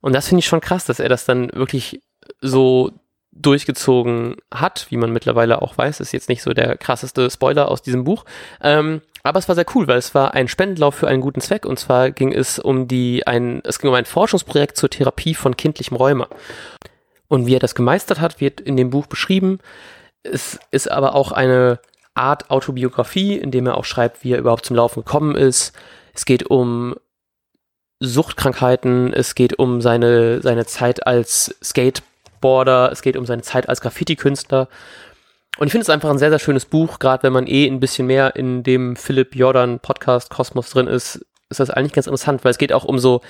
Und 0.00 0.14
das 0.14 0.28
finde 0.28 0.40
ich 0.40 0.46
schon 0.46 0.60
krass, 0.60 0.84
dass 0.84 1.00
er 1.00 1.08
das 1.08 1.24
dann 1.24 1.50
wirklich 1.52 2.02
so 2.40 2.92
durchgezogen 3.32 4.36
hat, 4.52 4.86
wie 4.90 4.96
man 4.96 5.12
mittlerweile 5.12 5.60
auch 5.60 5.76
weiß, 5.76 6.00
ist 6.00 6.12
jetzt 6.12 6.28
nicht 6.28 6.42
so 6.42 6.52
der 6.52 6.76
krasseste 6.76 7.30
Spoiler 7.30 7.68
aus 7.68 7.82
diesem 7.82 8.04
Buch. 8.04 8.24
Ähm, 8.60 9.02
aber 9.24 9.38
es 9.38 9.48
war 9.48 9.54
sehr 9.54 9.66
cool, 9.74 9.88
weil 9.88 9.96
es 9.98 10.14
war 10.14 10.34
ein 10.34 10.48
Spendenlauf 10.48 10.94
für 10.94 11.08
einen 11.08 11.22
guten 11.22 11.40
Zweck 11.40 11.64
und 11.64 11.78
zwar 11.78 12.10
ging 12.10 12.32
es 12.32 12.58
um 12.58 12.86
die 12.86 13.26
ein 13.26 13.62
es 13.64 13.78
ging 13.78 13.88
um 13.88 13.96
ein 13.96 14.04
Forschungsprojekt 14.04 14.76
zur 14.76 14.90
Therapie 14.90 15.34
von 15.34 15.56
kindlichem 15.56 15.96
Rheuma. 15.96 16.28
Und 17.26 17.46
wie 17.46 17.56
er 17.56 17.60
das 17.60 17.74
gemeistert 17.74 18.20
hat, 18.20 18.40
wird 18.40 18.60
in 18.60 18.76
dem 18.76 18.90
Buch 18.90 19.06
beschrieben. 19.06 19.58
Es 20.22 20.60
ist 20.70 20.90
aber 20.90 21.14
auch 21.14 21.32
eine 21.32 21.80
Art 22.12 22.50
Autobiografie, 22.50 23.36
in 23.36 23.50
dem 23.50 23.66
er 23.66 23.78
auch 23.78 23.86
schreibt, 23.86 24.22
wie 24.22 24.32
er 24.32 24.38
überhaupt 24.38 24.66
zum 24.66 24.76
Laufen 24.76 25.04
gekommen 25.04 25.34
ist. 25.34 25.72
Es 26.12 26.26
geht 26.26 26.44
um 26.50 26.94
Suchtkrankheiten, 28.00 29.12
es 29.14 29.34
geht 29.34 29.58
um 29.58 29.80
seine, 29.80 30.42
seine 30.42 30.66
Zeit 30.66 31.06
als 31.06 31.56
Skateboarder, 31.64 32.92
es 32.92 33.00
geht 33.00 33.16
um 33.16 33.24
seine 33.24 33.42
Zeit 33.42 33.70
als 33.70 33.80
Graffiti-Künstler 33.80 34.68
und 35.58 35.66
ich 35.66 35.72
finde 35.72 35.82
es 35.82 35.90
einfach 35.90 36.10
ein 36.10 36.18
sehr, 36.18 36.30
sehr 36.30 36.38
schönes 36.38 36.64
Buch, 36.64 36.98
gerade 36.98 37.22
wenn 37.22 37.32
man 37.32 37.46
eh 37.46 37.66
ein 37.66 37.80
bisschen 37.80 38.06
mehr 38.06 38.34
in 38.36 38.62
dem 38.62 38.96
Philipp 38.96 39.36
Jordan 39.36 39.78
Podcast 39.78 40.30
Kosmos 40.30 40.70
drin 40.70 40.86
ist, 40.86 41.24
ist 41.48 41.60
das 41.60 41.70
eigentlich 41.70 41.92
ganz 41.92 42.06
interessant, 42.06 42.44
weil 42.44 42.50
es 42.50 42.58
geht 42.58 42.72
auch 42.72 42.84
um 42.84 42.98
so 42.98 43.20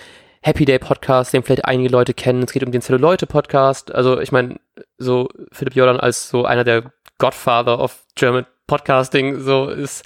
Happy 0.42 0.64
Day 0.64 0.78
Podcast, 0.78 1.32
den 1.32 1.42
vielleicht 1.42 1.64
einige 1.64 1.88
Leute 1.88 2.12
kennen. 2.12 2.42
Es 2.42 2.52
geht 2.52 2.64
um 2.64 2.72
den 2.72 2.82
Celluleute 2.82 3.26
Podcast. 3.26 3.94
Also 3.94 4.20
ich 4.20 4.30
meine, 4.30 4.56
so 4.98 5.28
Philipp 5.52 5.74
Jordan 5.74 5.98
als 5.98 6.28
so 6.28 6.44
einer 6.44 6.64
der 6.64 6.92
Godfather 7.18 7.78
of 7.78 8.04
German 8.14 8.46
Podcasting, 8.66 9.40
so 9.40 9.68
ist, 9.68 10.04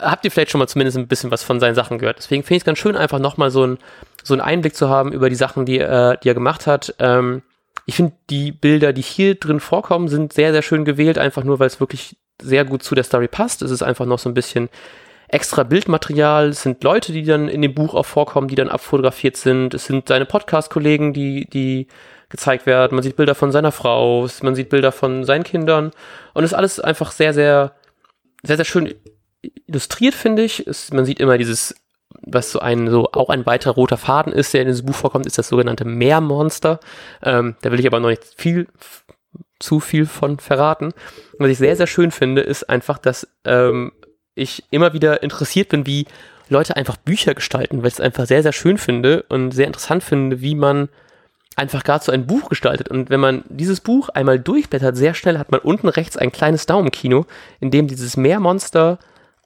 habt 0.00 0.24
ihr 0.24 0.30
vielleicht 0.30 0.50
schon 0.50 0.58
mal 0.58 0.66
zumindest 0.66 0.96
ein 0.96 1.08
bisschen 1.08 1.30
was 1.30 1.42
von 1.42 1.60
seinen 1.60 1.74
Sachen 1.74 1.98
gehört. 1.98 2.18
Deswegen 2.18 2.42
finde 2.42 2.56
ich 2.56 2.60
es 2.62 2.64
ganz 2.64 2.78
schön, 2.78 2.96
einfach 2.96 3.18
nochmal 3.18 3.50
so, 3.50 3.66
ein, 3.66 3.78
so 4.22 4.34
einen 4.34 4.40
Einblick 4.40 4.76
zu 4.76 4.88
haben 4.88 5.12
über 5.12 5.28
die 5.28 5.36
Sachen, 5.36 5.66
die, 5.66 5.78
äh, 5.78 6.16
die 6.22 6.28
er 6.28 6.34
gemacht 6.34 6.66
hat. 6.66 6.94
Ähm, 6.98 7.42
ich 7.86 7.96
finde, 7.96 8.14
die 8.30 8.52
Bilder, 8.52 8.92
die 8.92 9.02
hier 9.02 9.34
drin 9.34 9.60
vorkommen, 9.60 10.08
sind 10.08 10.32
sehr, 10.32 10.52
sehr 10.52 10.62
schön 10.62 10.84
gewählt, 10.84 11.18
einfach 11.18 11.44
nur, 11.44 11.58
weil 11.58 11.66
es 11.66 11.80
wirklich 11.80 12.16
sehr 12.40 12.64
gut 12.64 12.82
zu 12.82 12.94
der 12.94 13.04
Story 13.04 13.28
passt. 13.28 13.62
Es 13.62 13.70
ist 13.70 13.82
einfach 13.82 14.06
noch 14.06 14.18
so 14.18 14.28
ein 14.28 14.34
bisschen 14.34 14.68
extra 15.28 15.62
Bildmaterial. 15.62 16.48
Es 16.48 16.62
sind 16.62 16.82
Leute, 16.82 17.12
die 17.12 17.24
dann 17.24 17.48
in 17.48 17.62
dem 17.62 17.74
Buch 17.74 17.94
auch 17.94 18.06
vorkommen, 18.06 18.48
die 18.48 18.54
dann 18.54 18.68
abfotografiert 18.68 19.36
sind. 19.36 19.74
Es 19.74 19.86
sind 19.86 20.08
seine 20.08 20.26
Podcast-Kollegen, 20.26 21.12
die, 21.12 21.48
die 21.48 21.88
gezeigt 22.28 22.66
werden. 22.66 22.94
Man 22.94 23.02
sieht 23.02 23.16
Bilder 23.16 23.34
von 23.34 23.52
seiner 23.52 23.72
Frau, 23.72 24.28
man 24.42 24.54
sieht 24.54 24.68
Bilder 24.68 24.92
von 24.92 25.24
seinen 25.24 25.44
Kindern. 25.44 25.90
Und 26.32 26.44
es 26.44 26.52
ist 26.52 26.56
alles 26.56 26.80
einfach 26.80 27.12
sehr, 27.12 27.34
sehr, 27.34 27.74
sehr, 28.42 28.56
sehr 28.56 28.64
schön 28.64 28.94
illustriert, 29.66 30.14
finde 30.14 30.42
ich. 30.42 30.66
Es, 30.66 30.92
man 30.92 31.04
sieht 31.04 31.20
immer 31.20 31.38
dieses 31.38 31.74
was 32.26 32.52
so 32.52 32.60
ein, 32.60 32.88
so 32.88 33.10
auch 33.12 33.28
ein 33.30 33.46
weiterer 33.46 33.74
roter 33.74 33.96
Faden 33.96 34.32
ist, 34.32 34.54
der 34.54 34.62
in 34.62 34.68
diesem 34.68 34.86
Buch 34.86 34.94
vorkommt, 34.94 35.26
ist 35.26 35.38
das 35.38 35.48
sogenannte 35.48 35.84
Meermonster. 35.84 36.80
Ähm, 37.22 37.56
da 37.62 37.70
will 37.70 37.80
ich 37.80 37.86
aber 37.86 38.00
noch 38.00 38.08
nicht 38.08 38.24
viel, 38.36 38.66
zu 39.58 39.80
viel 39.80 40.06
von 40.06 40.38
verraten. 40.38 40.92
Was 41.38 41.50
ich 41.50 41.58
sehr, 41.58 41.76
sehr 41.76 41.86
schön 41.86 42.10
finde, 42.10 42.42
ist 42.42 42.68
einfach, 42.68 42.98
dass 42.98 43.26
ähm, 43.44 43.92
ich 44.34 44.64
immer 44.70 44.92
wieder 44.92 45.22
interessiert 45.22 45.68
bin, 45.68 45.86
wie 45.86 46.06
Leute 46.48 46.76
einfach 46.76 46.96
Bücher 46.96 47.34
gestalten, 47.34 47.78
weil 47.78 47.88
ich 47.88 47.94
es 47.94 48.00
einfach 48.00 48.26
sehr, 48.26 48.42
sehr 48.42 48.52
schön 48.52 48.78
finde 48.78 49.24
und 49.28 49.52
sehr 49.52 49.66
interessant 49.66 50.02
finde, 50.02 50.40
wie 50.40 50.54
man 50.54 50.88
einfach 51.56 51.84
gerade 51.84 52.04
so 52.04 52.12
ein 52.12 52.26
Buch 52.26 52.48
gestaltet. 52.48 52.88
Und 52.88 53.10
wenn 53.10 53.20
man 53.20 53.44
dieses 53.48 53.80
Buch 53.80 54.08
einmal 54.08 54.38
durchblättert, 54.38 54.96
sehr 54.96 55.14
schnell 55.14 55.38
hat 55.38 55.50
man 55.50 55.60
unten 55.60 55.88
rechts 55.88 56.16
ein 56.16 56.32
kleines 56.32 56.66
Daumenkino, 56.66 57.26
in 57.60 57.70
dem 57.70 57.86
dieses 57.86 58.16
Meermonster 58.16 58.98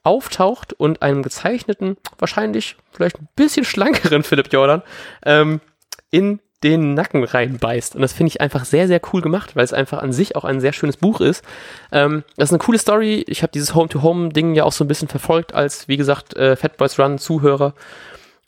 auftaucht 0.09 0.73
und 0.73 1.01
einem 1.03 1.21
gezeichneten, 1.21 1.97
wahrscheinlich 2.17 2.75
vielleicht 2.91 3.21
ein 3.21 3.29
bisschen 3.35 3.63
schlankeren 3.63 4.23
Philipp 4.23 4.51
Jordan 4.51 4.81
ähm, 5.23 5.61
in 6.09 6.39
den 6.63 6.95
Nacken 6.95 7.23
reinbeißt. 7.23 7.95
Und 7.95 8.01
das 8.01 8.11
finde 8.11 8.29
ich 8.29 8.41
einfach 8.41 8.65
sehr, 8.65 8.87
sehr 8.87 8.99
cool 9.13 9.21
gemacht, 9.21 9.55
weil 9.55 9.63
es 9.63 9.71
einfach 9.71 10.01
an 10.01 10.11
sich 10.11 10.35
auch 10.35 10.43
ein 10.43 10.59
sehr 10.59 10.73
schönes 10.73 10.97
Buch 10.97 11.21
ist. 11.21 11.43
Ähm, 11.91 12.23
das 12.35 12.49
ist 12.49 12.53
eine 12.53 12.59
coole 12.59 12.79
Story. 12.79 13.23
Ich 13.27 13.43
habe 13.43 13.51
dieses 13.53 13.75
Home-to-Home-Ding 13.75 14.55
ja 14.55 14.63
auch 14.63 14.73
so 14.73 14.83
ein 14.83 14.87
bisschen 14.87 15.07
verfolgt 15.07 15.53
als, 15.53 15.87
wie 15.87 15.95
gesagt, 15.95 16.35
äh, 16.35 16.55
Fat 16.55 16.75
Boys 16.77 16.99
Run-Zuhörer 16.99 17.75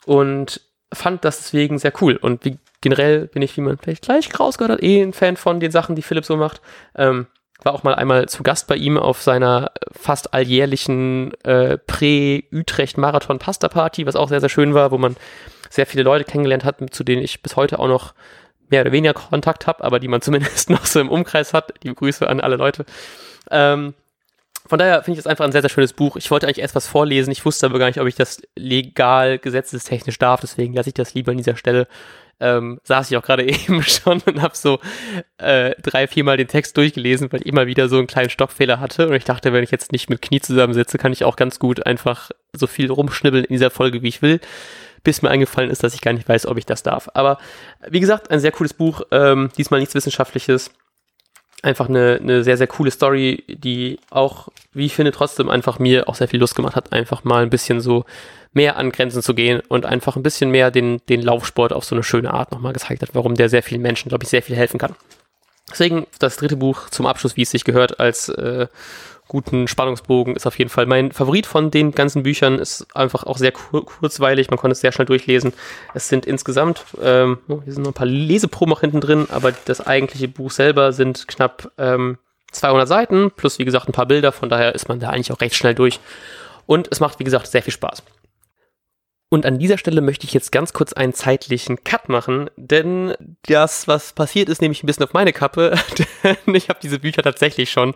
und 0.04 0.60
fand 0.92 1.24
das 1.24 1.38
deswegen 1.38 1.78
sehr 1.78 1.92
cool. 2.02 2.16
Und 2.16 2.44
wie 2.44 2.58
generell 2.82 3.28
bin 3.28 3.40
ich, 3.40 3.56
wie 3.56 3.62
man 3.62 3.78
vielleicht 3.78 4.02
gleich 4.02 4.28
rausgehört 4.38 4.72
hat, 4.72 4.82
eh 4.82 5.00
ein 5.00 5.14
Fan 5.14 5.36
von 5.36 5.60
den 5.60 5.70
Sachen, 5.70 5.96
die 5.96 6.02
Philipp 6.02 6.26
so 6.26 6.36
macht. 6.36 6.60
Ähm, 6.96 7.26
war 7.64 7.74
auch 7.74 7.82
mal 7.82 7.94
einmal 7.94 8.28
zu 8.28 8.42
Gast 8.42 8.66
bei 8.66 8.76
ihm 8.76 8.98
auf 8.98 9.22
seiner 9.22 9.70
fast 9.92 10.34
alljährlichen 10.34 11.32
äh, 11.44 11.78
Prä-Utrecht-Marathon-Pasta-Party, 11.78 14.06
was 14.06 14.16
auch 14.16 14.28
sehr, 14.28 14.40
sehr 14.40 14.48
schön 14.48 14.74
war, 14.74 14.90
wo 14.90 14.98
man 14.98 15.16
sehr 15.70 15.86
viele 15.86 16.02
Leute 16.02 16.24
kennengelernt 16.24 16.64
hat, 16.64 16.78
zu 16.92 17.04
denen 17.04 17.22
ich 17.22 17.42
bis 17.42 17.54
heute 17.56 17.78
auch 17.78 17.88
noch 17.88 18.14
mehr 18.68 18.82
oder 18.82 18.92
weniger 18.92 19.14
Kontakt 19.14 19.66
habe, 19.66 19.82
aber 19.84 20.00
die 20.00 20.08
man 20.08 20.20
zumindest 20.22 20.70
noch 20.70 20.86
so 20.86 21.00
im 21.00 21.08
Umkreis 21.08 21.54
hat. 21.54 21.72
Die 21.82 21.94
Grüße 21.94 22.28
an 22.28 22.40
alle 22.40 22.56
Leute. 22.56 22.84
Ähm, 23.50 23.94
von 24.72 24.78
daher 24.78 25.02
finde 25.02 25.18
ich 25.18 25.22
das 25.22 25.30
einfach 25.30 25.44
ein 25.44 25.52
sehr, 25.52 25.60
sehr 25.60 25.68
schönes 25.68 25.92
Buch. 25.92 26.16
Ich 26.16 26.30
wollte 26.30 26.46
eigentlich 26.46 26.60
erst 26.60 26.74
was 26.74 26.86
vorlesen. 26.86 27.30
Ich 27.30 27.44
wusste 27.44 27.66
aber 27.66 27.78
gar 27.78 27.88
nicht, 27.88 28.00
ob 28.00 28.06
ich 28.06 28.14
das 28.14 28.40
legal 28.56 29.38
gesetzestechnisch 29.38 30.18
darf. 30.18 30.40
Deswegen 30.40 30.72
lasse 30.72 30.88
ich 30.88 30.94
das 30.94 31.12
lieber 31.12 31.32
an 31.32 31.36
dieser 31.36 31.56
Stelle. 31.56 31.86
Ähm, 32.40 32.80
saß 32.82 33.10
ich 33.10 33.18
auch 33.18 33.22
gerade 33.22 33.44
eben 33.46 33.82
schon 33.82 34.22
und 34.22 34.40
habe 34.40 34.56
so 34.56 34.78
äh, 35.36 35.74
drei, 35.82 36.06
viermal 36.06 36.38
den 36.38 36.48
Text 36.48 36.74
durchgelesen, 36.78 37.30
weil 37.30 37.40
ich 37.40 37.46
immer 37.46 37.66
wieder 37.66 37.90
so 37.90 37.98
einen 37.98 38.06
kleinen 38.06 38.30
Stockfehler 38.30 38.80
hatte. 38.80 39.08
Und 39.08 39.12
ich 39.12 39.24
dachte, 39.24 39.52
wenn 39.52 39.62
ich 39.62 39.70
jetzt 39.70 39.92
nicht 39.92 40.08
mit 40.08 40.22
Knie 40.22 40.40
zusammensitze, 40.40 40.96
kann 40.96 41.12
ich 41.12 41.24
auch 41.24 41.36
ganz 41.36 41.58
gut 41.58 41.84
einfach 41.84 42.30
so 42.54 42.66
viel 42.66 42.90
rumschnibbeln 42.90 43.44
in 43.44 43.52
dieser 43.52 43.70
Folge, 43.70 44.00
wie 44.00 44.08
ich 44.08 44.22
will. 44.22 44.40
Bis 45.04 45.20
mir 45.20 45.28
eingefallen 45.28 45.70
ist, 45.70 45.82
dass 45.82 45.92
ich 45.92 46.00
gar 46.00 46.14
nicht 46.14 46.30
weiß, 46.30 46.46
ob 46.46 46.56
ich 46.56 46.64
das 46.64 46.82
darf. 46.82 47.10
Aber 47.12 47.36
wie 47.90 48.00
gesagt, 48.00 48.30
ein 48.30 48.40
sehr 48.40 48.52
cooles 48.52 48.72
Buch. 48.72 49.02
Ähm, 49.10 49.50
diesmal 49.58 49.80
nichts 49.80 49.94
Wissenschaftliches 49.94 50.70
einfach 51.62 51.88
eine, 51.88 52.18
eine 52.20 52.44
sehr, 52.44 52.56
sehr 52.56 52.66
coole 52.66 52.90
Story, 52.90 53.44
die 53.48 53.98
auch, 54.10 54.48
wie 54.72 54.86
ich 54.86 54.94
finde, 54.94 55.12
trotzdem 55.12 55.48
einfach 55.48 55.78
mir 55.78 56.08
auch 56.08 56.16
sehr 56.16 56.28
viel 56.28 56.40
Lust 56.40 56.56
gemacht 56.56 56.76
hat, 56.76 56.92
einfach 56.92 57.24
mal 57.24 57.42
ein 57.42 57.50
bisschen 57.50 57.80
so 57.80 58.04
mehr 58.52 58.76
an 58.76 58.90
Grenzen 58.90 59.22
zu 59.22 59.34
gehen 59.34 59.62
und 59.68 59.86
einfach 59.86 60.16
ein 60.16 60.22
bisschen 60.22 60.50
mehr 60.50 60.70
den, 60.70 61.00
den 61.08 61.22
Laufsport 61.22 61.72
auf 61.72 61.84
so 61.84 61.94
eine 61.94 62.02
schöne 62.02 62.34
Art 62.34 62.52
nochmal 62.52 62.72
gezeigt 62.72 63.02
hat, 63.02 63.14
warum 63.14 63.34
der 63.36 63.48
sehr 63.48 63.62
vielen 63.62 63.80
Menschen, 63.80 64.08
glaube 64.08 64.24
ich, 64.24 64.30
sehr 64.30 64.42
viel 64.42 64.56
helfen 64.56 64.78
kann. 64.78 64.94
Deswegen 65.70 66.06
das 66.18 66.36
dritte 66.36 66.56
Buch 66.56 66.90
zum 66.90 67.06
Abschluss, 67.06 67.36
wie 67.36 67.42
es 67.42 67.50
sich 67.50 67.64
gehört, 67.64 68.00
als 68.00 68.28
äh, 68.28 68.66
guten 69.32 69.66
Spannungsbogen 69.66 70.36
ist 70.36 70.46
auf 70.46 70.58
jeden 70.58 70.68
Fall 70.68 70.84
mein 70.84 71.10
Favorit 71.10 71.46
von 71.46 71.70
den 71.70 71.92
ganzen 71.92 72.22
Büchern. 72.22 72.58
Ist 72.58 72.86
einfach 72.94 73.24
auch 73.24 73.38
sehr 73.38 73.50
kur 73.50 73.86
kurzweilig, 73.86 74.50
man 74.50 74.58
konnte 74.58 74.72
es 74.72 74.80
sehr 74.80 74.92
schnell 74.92 75.06
durchlesen. 75.06 75.54
Es 75.94 76.08
sind 76.08 76.26
insgesamt, 76.26 76.84
ähm, 77.02 77.38
oh, 77.48 77.62
hier 77.64 77.72
sind 77.72 77.84
noch 77.84 77.92
ein 77.92 77.94
paar 77.94 78.06
Leseproben 78.06 78.74
auch 78.74 78.80
hinten 78.80 79.00
drin, 79.00 79.26
aber 79.30 79.52
das 79.64 79.80
eigentliche 79.80 80.28
Buch 80.28 80.50
selber 80.50 80.92
sind 80.92 81.28
knapp 81.28 81.72
ähm, 81.78 82.18
200 82.50 82.86
Seiten, 82.86 83.30
plus 83.34 83.58
wie 83.58 83.64
gesagt 83.64 83.88
ein 83.88 83.92
paar 83.92 84.04
Bilder, 84.04 84.32
von 84.32 84.50
daher 84.50 84.74
ist 84.74 84.90
man 84.90 85.00
da 85.00 85.08
eigentlich 85.08 85.32
auch 85.32 85.40
recht 85.40 85.54
schnell 85.54 85.74
durch. 85.74 85.98
Und 86.66 86.88
es 86.92 87.00
macht, 87.00 87.18
wie 87.18 87.24
gesagt, 87.24 87.46
sehr 87.46 87.62
viel 87.62 87.72
Spaß. 87.72 88.02
Und 89.30 89.46
an 89.46 89.58
dieser 89.58 89.78
Stelle 89.78 90.02
möchte 90.02 90.26
ich 90.26 90.34
jetzt 90.34 90.52
ganz 90.52 90.74
kurz 90.74 90.92
einen 90.92 91.14
zeitlichen 91.14 91.84
Cut 91.84 92.10
machen, 92.10 92.50
denn 92.56 93.14
das, 93.46 93.88
was 93.88 94.12
passiert 94.12 94.50
ist, 94.50 94.60
nehme 94.60 94.72
ich 94.72 94.82
ein 94.82 94.86
bisschen 94.86 95.04
auf 95.04 95.14
meine 95.14 95.32
Kappe. 95.32 95.74
denn 96.22 96.54
ich 96.54 96.68
habe 96.68 96.80
diese 96.82 96.98
Bücher 96.98 97.22
tatsächlich 97.22 97.70
schon 97.70 97.94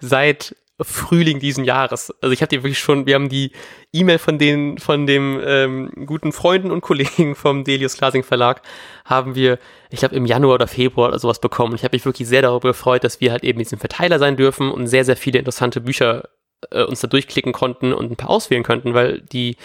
seit 0.00 0.56
Frühling 0.80 1.40
diesen 1.40 1.64
Jahres. 1.64 2.12
Also 2.20 2.32
ich 2.32 2.42
hatte 2.42 2.56
wirklich 2.56 2.78
schon, 2.78 3.06
wir 3.06 3.14
haben 3.14 3.28
die 3.28 3.52
E-Mail 3.92 4.18
von 4.18 4.38
den, 4.38 4.78
von 4.78 5.06
dem 5.06 5.40
ähm, 5.44 5.90
guten 6.06 6.32
Freunden 6.32 6.70
und 6.70 6.80
Kollegen 6.80 7.34
vom 7.34 7.64
Delius 7.64 7.96
Glasing 7.96 8.22
Verlag, 8.22 8.62
haben 9.04 9.34
wir, 9.34 9.58
ich 9.90 9.98
glaube, 9.98 10.14
im 10.14 10.26
Januar 10.26 10.54
oder 10.54 10.68
Februar 10.68 11.08
oder 11.08 11.18
sowas 11.18 11.40
bekommen. 11.40 11.72
Und 11.72 11.78
ich 11.78 11.84
habe 11.84 11.96
mich 11.96 12.04
wirklich 12.04 12.28
sehr 12.28 12.42
darüber 12.42 12.68
gefreut, 12.68 13.04
dass 13.04 13.20
wir 13.20 13.32
halt 13.32 13.44
eben 13.44 13.58
diesen 13.58 13.78
Verteiler 13.78 14.18
sein 14.18 14.36
dürfen 14.36 14.70
und 14.70 14.86
sehr, 14.86 15.04
sehr 15.04 15.16
viele 15.16 15.38
interessante 15.38 15.80
Bücher 15.80 16.28
äh, 16.70 16.84
uns 16.84 17.00
da 17.00 17.08
durchklicken 17.08 17.52
konnten 17.52 17.92
und 17.92 18.10
ein 18.10 18.16
paar 18.16 18.30
auswählen 18.30 18.64
könnten, 18.64 18.94
weil 18.94 19.20
die 19.20 19.56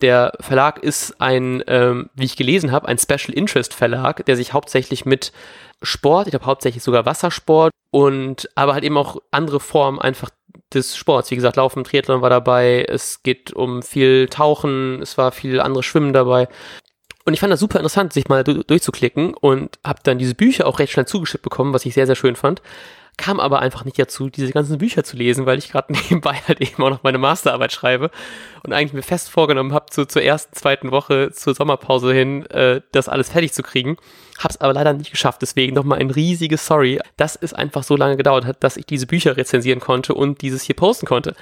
der 0.00 0.32
Verlag 0.40 0.82
ist 0.82 1.20
ein, 1.20 1.62
ähm, 1.66 2.08
wie 2.14 2.24
ich 2.24 2.36
gelesen 2.36 2.72
habe, 2.72 2.88
ein 2.88 2.98
Special 2.98 3.34
Interest 3.34 3.74
Verlag, 3.74 4.24
der 4.24 4.36
sich 4.36 4.52
hauptsächlich 4.52 5.04
mit 5.04 5.32
Sport, 5.82 6.26
ich 6.26 6.30
glaube 6.30 6.46
hauptsächlich 6.46 6.82
sogar 6.82 7.06
Wassersport 7.06 7.70
und 7.90 8.48
aber 8.54 8.74
halt 8.74 8.84
eben 8.84 8.96
auch 8.96 9.18
andere 9.30 9.60
Formen 9.60 9.98
einfach 9.98 10.30
des 10.74 10.96
Sports. 10.96 11.30
Wie 11.30 11.36
gesagt, 11.36 11.56
Laufen, 11.56 11.84
Triathlon 11.84 12.22
war 12.22 12.30
dabei, 12.30 12.84
es 12.88 13.22
geht 13.22 13.52
um 13.52 13.82
viel 13.82 14.28
Tauchen, 14.28 15.00
es 15.02 15.18
war 15.18 15.32
viel 15.32 15.60
andere 15.60 15.82
Schwimmen 15.82 16.12
dabei. 16.12 16.48
Und 17.24 17.34
ich 17.34 17.40
fand 17.40 17.52
das 17.52 17.60
super 17.60 17.78
interessant, 17.78 18.12
sich 18.12 18.28
mal 18.28 18.44
durchzuklicken 18.44 19.34
und 19.34 19.78
habe 19.84 20.00
dann 20.02 20.18
diese 20.18 20.34
Bücher 20.34 20.66
auch 20.66 20.78
recht 20.78 20.92
schnell 20.92 21.06
zugeschickt 21.06 21.44
bekommen, 21.44 21.74
was 21.74 21.84
ich 21.84 21.94
sehr, 21.94 22.06
sehr 22.06 22.16
schön 22.16 22.36
fand 22.36 22.62
kam 23.20 23.38
aber 23.38 23.60
einfach 23.60 23.84
nicht 23.84 23.98
dazu, 23.98 24.30
diese 24.30 24.50
ganzen 24.50 24.78
Bücher 24.78 25.04
zu 25.04 25.16
lesen, 25.16 25.44
weil 25.44 25.58
ich 25.58 25.70
gerade 25.70 25.92
nebenbei 26.10 26.34
halt 26.48 26.60
eben 26.60 26.82
auch 26.82 26.90
noch 26.90 27.02
meine 27.02 27.18
Masterarbeit 27.18 27.70
schreibe 27.72 28.10
und 28.64 28.72
eigentlich 28.72 28.94
mir 28.94 29.02
fest 29.02 29.30
vorgenommen 29.30 29.74
habe, 29.74 29.86
zu, 29.90 30.06
zur 30.06 30.22
ersten, 30.22 30.56
zweiten 30.56 30.90
Woche 30.90 31.30
zur 31.32 31.54
Sommerpause 31.54 32.14
hin, 32.14 32.46
äh, 32.46 32.80
das 32.92 33.08
alles 33.08 33.28
fertig 33.28 33.52
zu 33.52 33.62
kriegen. 33.62 33.98
Hab's 34.42 34.56
aber 34.56 34.72
leider 34.72 34.94
nicht 34.94 35.10
geschafft. 35.10 35.42
Deswegen 35.42 35.74
nochmal 35.74 35.98
ein 35.98 36.10
riesiges 36.10 36.64
Sorry, 36.66 36.98
dass 37.18 37.36
es 37.36 37.52
einfach 37.52 37.82
so 37.82 37.94
lange 37.94 38.16
gedauert 38.16 38.46
hat, 38.46 38.64
dass 38.64 38.78
ich 38.78 38.86
diese 38.86 39.06
Bücher 39.06 39.36
rezensieren 39.36 39.80
konnte 39.80 40.14
und 40.14 40.40
dieses 40.40 40.62
hier 40.62 40.74
posten 40.74 41.06
konnte. 41.06 41.34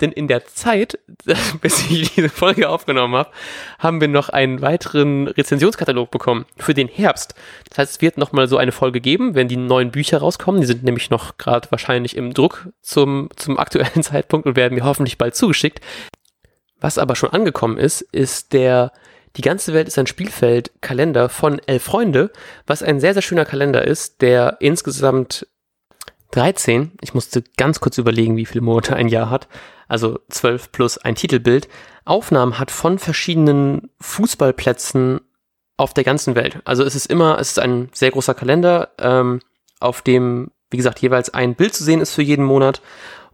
Denn 0.00 0.10
in 0.10 0.26
der 0.26 0.46
Zeit, 0.46 0.98
bis 1.60 1.90
ich 1.90 2.14
diese 2.14 2.30
Folge 2.30 2.68
aufgenommen 2.68 3.14
habe, 3.14 3.30
haben 3.78 4.00
wir 4.00 4.08
noch 4.08 4.30
einen 4.30 4.62
weiteren 4.62 5.28
Rezensionskatalog 5.28 6.10
bekommen 6.10 6.46
für 6.56 6.72
den 6.72 6.88
Herbst. 6.88 7.34
Das 7.68 7.78
heißt, 7.78 7.92
es 7.92 8.00
wird 8.00 8.16
nochmal 8.16 8.48
so 8.48 8.56
eine 8.56 8.72
Folge 8.72 9.02
geben, 9.02 9.34
wenn 9.34 9.48
die 9.48 9.56
neuen 9.56 9.90
Bücher 9.90 10.18
rauskommen. 10.18 10.62
Die 10.62 10.66
sind 10.66 10.82
nämlich 10.82 11.10
noch 11.10 11.36
gerade 11.36 11.70
wahrscheinlich 11.70 12.16
im 12.16 12.32
Druck 12.32 12.68
zum, 12.80 13.28
zum 13.36 13.58
aktuellen 13.58 14.02
Zeitpunkt 14.02 14.46
und 14.46 14.56
werden 14.56 14.74
mir 14.74 14.84
hoffentlich 14.84 15.18
bald 15.18 15.36
zugeschickt. 15.36 15.80
Was 16.80 16.96
aber 16.98 17.16
schon 17.16 17.30
angekommen 17.30 17.78
ist, 17.78 18.00
ist 18.00 18.52
der 18.52 18.92
Die 19.36 19.42
ganze 19.42 19.74
Welt 19.74 19.88
ist 19.88 19.98
ein 19.98 20.06
Spielfeld 20.06 20.72
Kalender 20.80 21.28
von 21.28 21.58
Elf 21.66 21.84
Freunde, 21.84 22.30
was 22.66 22.82
ein 22.82 23.00
sehr, 23.00 23.12
sehr 23.12 23.22
schöner 23.22 23.44
Kalender 23.44 23.86
ist, 23.86 24.22
der 24.22 24.56
insgesamt 24.60 25.46
13, 26.32 26.92
ich 27.00 27.14
musste 27.14 27.44
ganz 27.56 27.80
kurz 27.80 27.98
überlegen, 27.98 28.36
wie 28.36 28.46
viele 28.46 28.64
Monate 28.64 28.96
ein 28.96 29.08
Jahr 29.08 29.30
hat, 29.30 29.48
also 29.88 30.18
12 30.30 30.72
plus 30.72 30.98
ein 30.98 31.14
Titelbild, 31.14 31.68
Aufnahmen 32.04 32.58
hat 32.58 32.70
von 32.70 32.98
verschiedenen 32.98 33.90
Fußballplätzen 34.00 35.20
auf 35.76 35.92
der 35.92 36.04
ganzen 36.04 36.34
Welt. 36.34 36.60
Also 36.64 36.82
es 36.84 36.94
ist 36.94 37.06
immer, 37.06 37.38
es 37.38 37.50
ist 37.50 37.58
ein 37.58 37.90
sehr 37.92 38.10
großer 38.10 38.34
Kalender, 38.34 38.90
ähm, 38.98 39.40
auf 39.80 40.00
dem, 40.02 40.50
wie 40.70 40.78
gesagt, 40.78 41.00
jeweils 41.00 41.34
ein 41.34 41.54
Bild 41.54 41.74
zu 41.74 41.84
sehen 41.84 42.00
ist 42.00 42.14
für 42.14 42.22
jeden 42.22 42.44
Monat. 42.44 42.80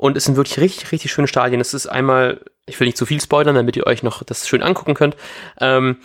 Und 0.02 0.16
es 0.16 0.24
sind 0.24 0.36
wirklich 0.36 0.58
richtig, 0.58 0.90
richtig 0.90 1.12
schöne 1.12 1.28
Stadien. 1.28 1.60
Es 1.60 1.74
ist 1.74 1.86
einmal 1.86 2.40
ich 2.66 2.78
will 2.78 2.86
nicht 2.86 2.96
zu 2.96 3.06
viel 3.06 3.20
spoilern, 3.20 3.54
damit 3.54 3.76
ihr 3.76 3.86
euch 3.86 4.02
noch 4.02 4.22
das 4.22 4.48
schön 4.48 4.62
angucken 4.62 4.94
könnt. 4.94 5.16
Ähm, 5.60 5.98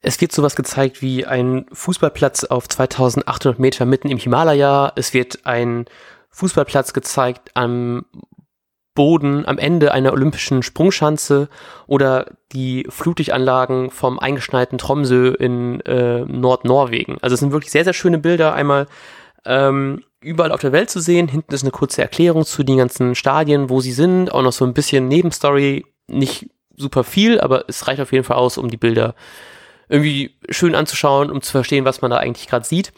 es 0.00 0.20
wird 0.20 0.32
sowas 0.32 0.56
gezeigt 0.56 1.00
wie 1.00 1.26
ein 1.26 1.66
Fußballplatz 1.72 2.44
auf 2.44 2.68
2800 2.68 3.58
Meter 3.58 3.84
mitten 3.84 4.08
im 4.08 4.18
Himalaya. 4.18 4.92
Es 4.96 5.14
wird 5.14 5.40
ein 5.44 5.86
Fußballplatz 6.30 6.92
gezeigt 6.92 7.50
am 7.54 8.04
Boden 8.94 9.46
am 9.46 9.56
Ende 9.56 9.92
einer 9.92 10.12
olympischen 10.12 10.62
Sprungschanze 10.62 11.48
oder 11.86 12.26
die 12.52 12.86
Flutlichtanlagen 12.90 13.90
vom 13.90 14.18
eingeschneiten 14.18 14.76
Tromsø 14.76 15.28
in 15.30 15.80
äh, 15.82 16.20
Nordnorwegen. 16.26 17.16
Also 17.22 17.34
es 17.34 17.40
sind 17.40 17.52
wirklich 17.52 17.70
sehr, 17.70 17.84
sehr 17.84 17.94
schöne 17.94 18.18
Bilder. 18.18 18.52
Einmal 18.52 18.86
ähm, 19.46 20.04
überall 20.22 20.52
auf 20.52 20.60
der 20.60 20.72
Welt 20.72 20.90
zu 20.90 21.00
sehen. 21.00 21.28
Hinten 21.28 21.54
ist 21.54 21.62
eine 21.62 21.70
kurze 21.70 22.02
Erklärung 22.02 22.44
zu 22.44 22.62
den 22.62 22.78
ganzen 22.78 23.14
Stadien, 23.14 23.68
wo 23.68 23.80
sie 23.80 23.92
sind. 23.92 24.32
Auch 24.32 24.42
noch 24.42 24.52
so 24.52 24.64
ein 24.64 24.74
bisschen 24.74 25.08
Nebenstory. 25.08 25.84
Nicht 26.08 26.50
super 26.76 27.04
viel, 27.04 27.40
aber 27.40 27.64
es 27.68 27.86
reicht 27.86 28.00
auf 28.00 28.12
jeden 28.12 28.24
Fall 28.24 28.36
aus, 28.36 28.58
um 28.58 28.70
die 28.70 28.76
Bilder 28.76 29.14
irgendwie 29.88 30.34
schön 30.48 30.74
anzuschauen, 30.74 31.30
um 31.30 31.42
zu 31.42 31.52
verstehen, 31.52 31.84
was 31.84 32.00
man 32.00 32.10
da 32.10 32.16
eigentlich 32.16 32.48
gerade 32.48 32.66
sieht. 32.66 32.92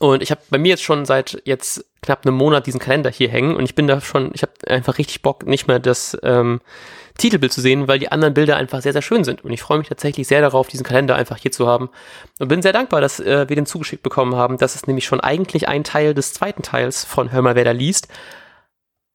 Und 0.00 0.22
ich 0.22 0.30
habe 0.30 0.40
bei 0.50 0.58
mir 0.58 0.70
jetzt 0.70 0.82
schon 0.82 1.04
seit 1.06 1.40
jetzt 1.44 1.84
knapp 2.02 2.24
einem 2.24 2.36
Monat 2.36 2.66
diesen 2.66 2.80
Kalender 2.80 3.10
hier 3.10 3.28
hängen 3.28 3.56
und 3.56 3.64
ich 3.64 3.74
bin 3.74 3.86
da 3.86 4.00
schon, 4.00 4.30
ich 4.34 4.42
habe 4.42 4.52
einfach 4.66 4.98
richtig 4.98 5.22
Bock, 5.22 5.46
nicht 5.46 5.66
mehr 5.66 5.78
das 5.78 6.16
ähm, 6.22 6.60
Titelbild 7.18 7.52
zu 7.52 7.60
sehen, 7.60 7.88
weil 7.88 7.98
die 7.98 8.10
anderen 8.10 8.32
Bilder 8.32 8.56
einfach 8.56 8.80
sehr, 8.80 8.92
sehr 8.92 9.02
schön 9.02 9.24
sind. 9.24 9.44
Und 9.44 9.52
ich 9.52 9.60
freue 9.60 9.78
mich 9.78 9.88
tatsächlich 9.88 10.26
sehr 10.26 10.40
darauf, 10.40 10.68
diesen 10.68 10.84
Kalender 10.84 11.16
einfach 11.16 11.36
hier 11.36 11.52
zu 11.52 11.66
haben. 11.66 11.90
Und 12.38 12.48
bin 12.48 12.62
sehr 12.62 12.72
dankbar, 12.72 13.00
dass 13.00 13.20
äh, 13.20 13.48
wir 13.48 13.56
den 13.56 13.66
zugeschickt 13.66 14.02
bekommen 14.02 14.36
haben. 14.36 14.56
Das 14.56 14.74
ist 14.74 14.86
nämlich 14.86 15.04
schon 15.04 15.20
eigentlich 15.20 15.68
ein 15.68 15.84
Teil 15.84 16.14
des 16.14 16.32
zweiten 16.32 16.62
Teils 16.62 17.04
von 17.04 17.30
Hör 17.30 17.42
mal, 17.42 17.56
wer 17.56 17.64
da 17.64 17.72
liest. 17.72 18.08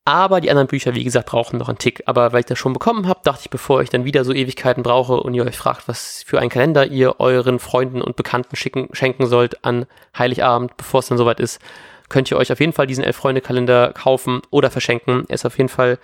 Aber 0.05 0.41
die 0.41 0.49
anderen 0.49 0.67
Bücher, 0.67 0.95
wie 0.95 1.03
gesagt, 1.05 1.29
brauchen 1.29 1.57
noch 1.57 1.69
einen 1.69 1.77
Tick. 1.77 2.03
Aber 2.05 2.33
weil 2.33 2.41
ich 2.41 2.45
das 2.45 2.59
schon 2.59 2.73
bekommen 2.73 3.07
habe, 3.07 3.21
dachte 3.23 3.43
ich, 3.43 3.49
bevor 3.49 3.81
ich 3.81 3.89
dann 3.89 4.03
wieder 4.03 4.25
so 4.25 4.33
Ewigkeiten 4.33 4.83
brauche 4.83 5.15
und 5.15 5.33
ihr 5.33 5.45
euch 5.45 5.57
fragt, 5.57 5.87
was 5.87 6.23
für 6.27 6.39
einen 6.39 6.49
Kalender 6.49 6.85
ihr 6.85 7.21
euren 7.21 7.57
Freunden 7.57 8.01
und 8.01 8.17
Bekannten 8.17 8.57
schicken, 8.57 8.89
schenken 8.91 9.27
sollt 9.27 9.63
an 9.63 9.85
Heiligabend, 10.17 10.75
bevor 10.75 10.99
es 10.99 11.07
dann 11.07 11.17
soweit 11.17 11.39
ist, 11.39 11.61
könnt 12.09 12.29
ihr 12.29 12.37
euch 12.37 12.51
auf 12.51 12.59
jeden 12.59 12.73
Fall 12.73 12.85
diesen 12.85 13.03
Elf-Freunde-Kalender 13.05 13.93
kaufen 13.93 14.41
oder 14.49 14.69
verschenken. 14.69 15.23
Er 15.29 15.35
ist 15.35 15.45
auf 15.45 15.57
jeden 15.57 15.69
Fall 15.69 15.99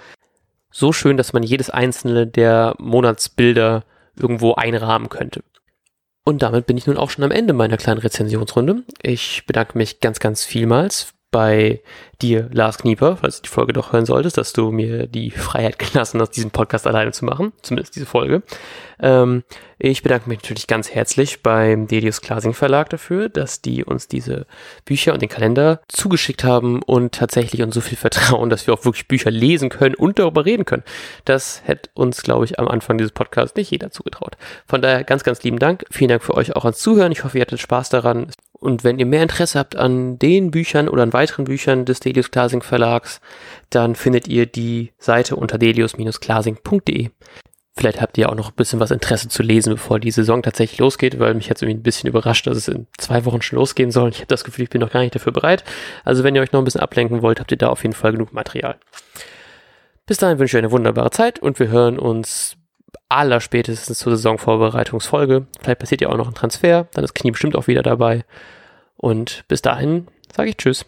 so 0.72 0.94
schön, 0.94 1.18
dass 1.18 1.34
man 1.34 1.44
jedes 1.44 1.70
einzelne 1.70 2.28
der 2.28 2.76
Monatsbilder 2.80 3.84
irgendwo 4.16 4.54
einrahmen 4.54 5.10
könnte. 5.10 5.44
Und 6.24 6.42
damit 6.42 6.68
bin 6.68 6.78
ich 6.78 6.86
nun 6.86 6.98
auch 6.98 7.10
schon 7.10 7.24
am 7.24 7.32
Ende 7.32 7.54
meiner 7.54 7.78
kleinen 7.78 8.02
Rezensionsrunde. 8.02 8.84
Ich 9.02 9.46
bedanke 9.48 9.78
mich 9.78 10.00
ganz, 10.00 10.20
ganz 10.20 10.44
vielmals 10.44 11.14
bei 11.32 11.82
dir, 12.22 12.50
Lars 12.52 12.78
Knieper, 12.80 13.18
falls 13.18 13.38
du 13.38 13.44
die 13.44 13.50
Folge 13.50 13.74
doch 13.74 13.94
hören 13.94 14.06
solltest, 14.06 14.38
dass 14.38 14.54
du 14.54 14.72
mir 14.72 15.08
die 15.08 15.32
Freiheit 15.32 15.80
gelassen 15.80 16.20
hast, 16.20 16.32
diesen 16.32 16.52
Podcast 16.52 16.88
alleine 16.88 17.12
zu 17.12 17.26
machen, 17.26 17.54
zumindest 17.62 17.96
diese 17.96 18.06
Folge. 18.06 18.44
Ähm, 19.02 19.44
ich 19.78 20.04
bedanke 20.04 20.28
mich 20.28 20.40
natürlich 20.40 20.68
ganz 20.68 20.92
herzlich 20.92 21.42
beim 21.42 21.88
Dedius 21.88 22.22
Klasing 22.22 22.54
Verlag 22.54 22.90
dafür, 22.90 23.30
dass 23.30 23.62
die 23.62 23.86
uns 23.86 24.08
diese 24.08 24.46
Bücher 24.84 25.14
und 25.14 25.22
den 25.22 25.30
Kalender 25.30 25.82
zugeschickt 25.88 26.44
haben 26.44 26.82
und 26.84 27.14
tatsächlich 27.14 27.62
uns 27.62 27.76
so 27.76 27.82
viel 27.82 27.98
vertrauen, 27.98 28.50
dass 28.50 28.68
wir 28.68 28.74
auch 28.74 28.84
wirklich 28.84 29.08
Bücher 29.08 29.32
lesen 29.32 29.70
können 29.70 29.96
und 29.96 30.20
darüber 30.20 30.46
reden 30.46 30.66
können. 30.66 30.84
Das 31.24 31.62
hätte 31.66 31.90
uns, 31.94 32.24
glaube 32.24 32.46
ich, 32.46 32.60
am 32.60 32.68
Anfang 32.68 32.98
dieses 32.98 33.14
Podcasts 33.14 33.56
nicht 33.56 33.72
jeder 33.72 33.92
zugetraut. 33.92 34.36
Von 34.68 34.82
daher 34.82 35.04
ganz, 35.04 35.24
ganz 35.24 35.42
lieben 35.44 35.60
Dank. 35.60 35.86
Vielen 35.92 36.10
Dank 36.10 36.24
für 36.24 36.34
euch 36.34 36.56
auch 36.56 36.66
ans 36.66 36.80
Zuhören. 36.80 37.12
Ich 37.12 37.24
hoffe, 37.24 37.38
ihr 37.38 37.42
hattet 37.42 37.60
Spaß 37.60 37.90
daran. 37.90 38.28
Und 38.60 38.84
wenn 38.84 39.00
ihr 39.00 39.06
mehr 39.06 39.24
Interesse 39.24 39.58
habt 39.58 39.76
an 39.76 40.20
den 40.20 40.52
Büchern 40.52 40.90
oder 40.90 41.04
an 41.04 41.14
weiteren 41.14 41.46
Büchern 41.46 41.86
des 41.86 42.00
Delius 42.00 42.32
Klasing 42.32 42.62
Verlags, 42.62 43.22
dann 43.70 43.96
findet 43.96 44.28
ihr 44.28 44.46
die 44.46 44.92
Seite 44.98 45.36
unter 45.36 45.58
delius-klasing.de. 45.58 47.10
Vielleicht 47.78 48.02
habt 48.02 48.18
ihr 48.18 48.30
auch 48.30 48.36
noch 48.36 48.50
ein 48.50 48.56
bisschen 48.56 48.82
was 48.82 48.92
Interesse 48.92 49.30
zu 49.30 49.42
lesen, 49.42 49.74
bevor 49.74 50.00
die 50.00 50.12
Saison 50.12 50.44
tatsächlich 50.44 50.80
losgeht, 50.80 51.18
weil 51.18 51.34
mich 51.34 51.48
jetzt 51.48 51.62
irgendwie 51.62 51.80
ein 51.80 51.84
bisschen 51.84 52.10
überrascht, 52.10 52.46
dass 52.46 52.58
es 52.58 52.68
in 52.68 52.88
zwei 52.98 53.24
Wochen 53.24 53.42
schon 53.42 53.58
losgehen 53.58 53.92
soll. 53.92 54.10
Ich 54.10 54.18
habe 54.18 54.28
das 54.28 54.44
Gefühl, 54.44 54.64
ich 54.64 54.70
bin 54.70 54.82
noch 54.82 54.92
gar 54.92 55.00
nicht 55.00 55.16
dafür 55.16 55.32
bereit. 55.32 55.64
Also 56.04 56.26
wenn 56.26 56.36
ihr 56.36 56.42
euch 56.42 56.52
noch 56.52 56.60
ein 56.60 56.66
bisschen 56.66 56.82
ablenken 56.82 57.22
wollt, 57.22 57.40
habt 57.40 57.52
ihr 57.52 57.58
da 57.58 57.70
auf 57.70 57.84
jeden 57.84 57.96
Fall 57.96 58.12
genug 58.12 58.34
Material. 58.34 58.78
Bis 60.06 60.18
dahin 60.18 60.40
wünsche 60.40 60.58
ich 60.58 60.62
eine 60.62 60.72
wunderbare 60.72 61.12
Zeit 61.12 61.40
und 61.40 61.60
wir 61.60 61.70
hören 61.70 61.98
uns 61.98 62.58
allerspätestens 63.10 63.98
zur 63.98 64.16
Saisonvorbereitungsfolge. 64.16 65.48
Vielleicht 65.60 65.80
passiert 65.80 66.02
ja 66.02 66.10
auch 66.10 66.18
noch 66.18 66.28
ein 66.28 66.36
Transfer, 66.36 66.88
dann 66.94 67.04
ist 67.04 67.16
Knie 67.16 67.32
bestimmt 67.32 67.56
auch 67.56 67.68
wieder 67.68 67.84
dabei. 67.84 68.24
Und 68.98 69.44
bis 69.48 69.62
dahin 69.62 70.08
sage 70.32 70.50
ich 70.50 70.58
Tschüss. 70.58 70.86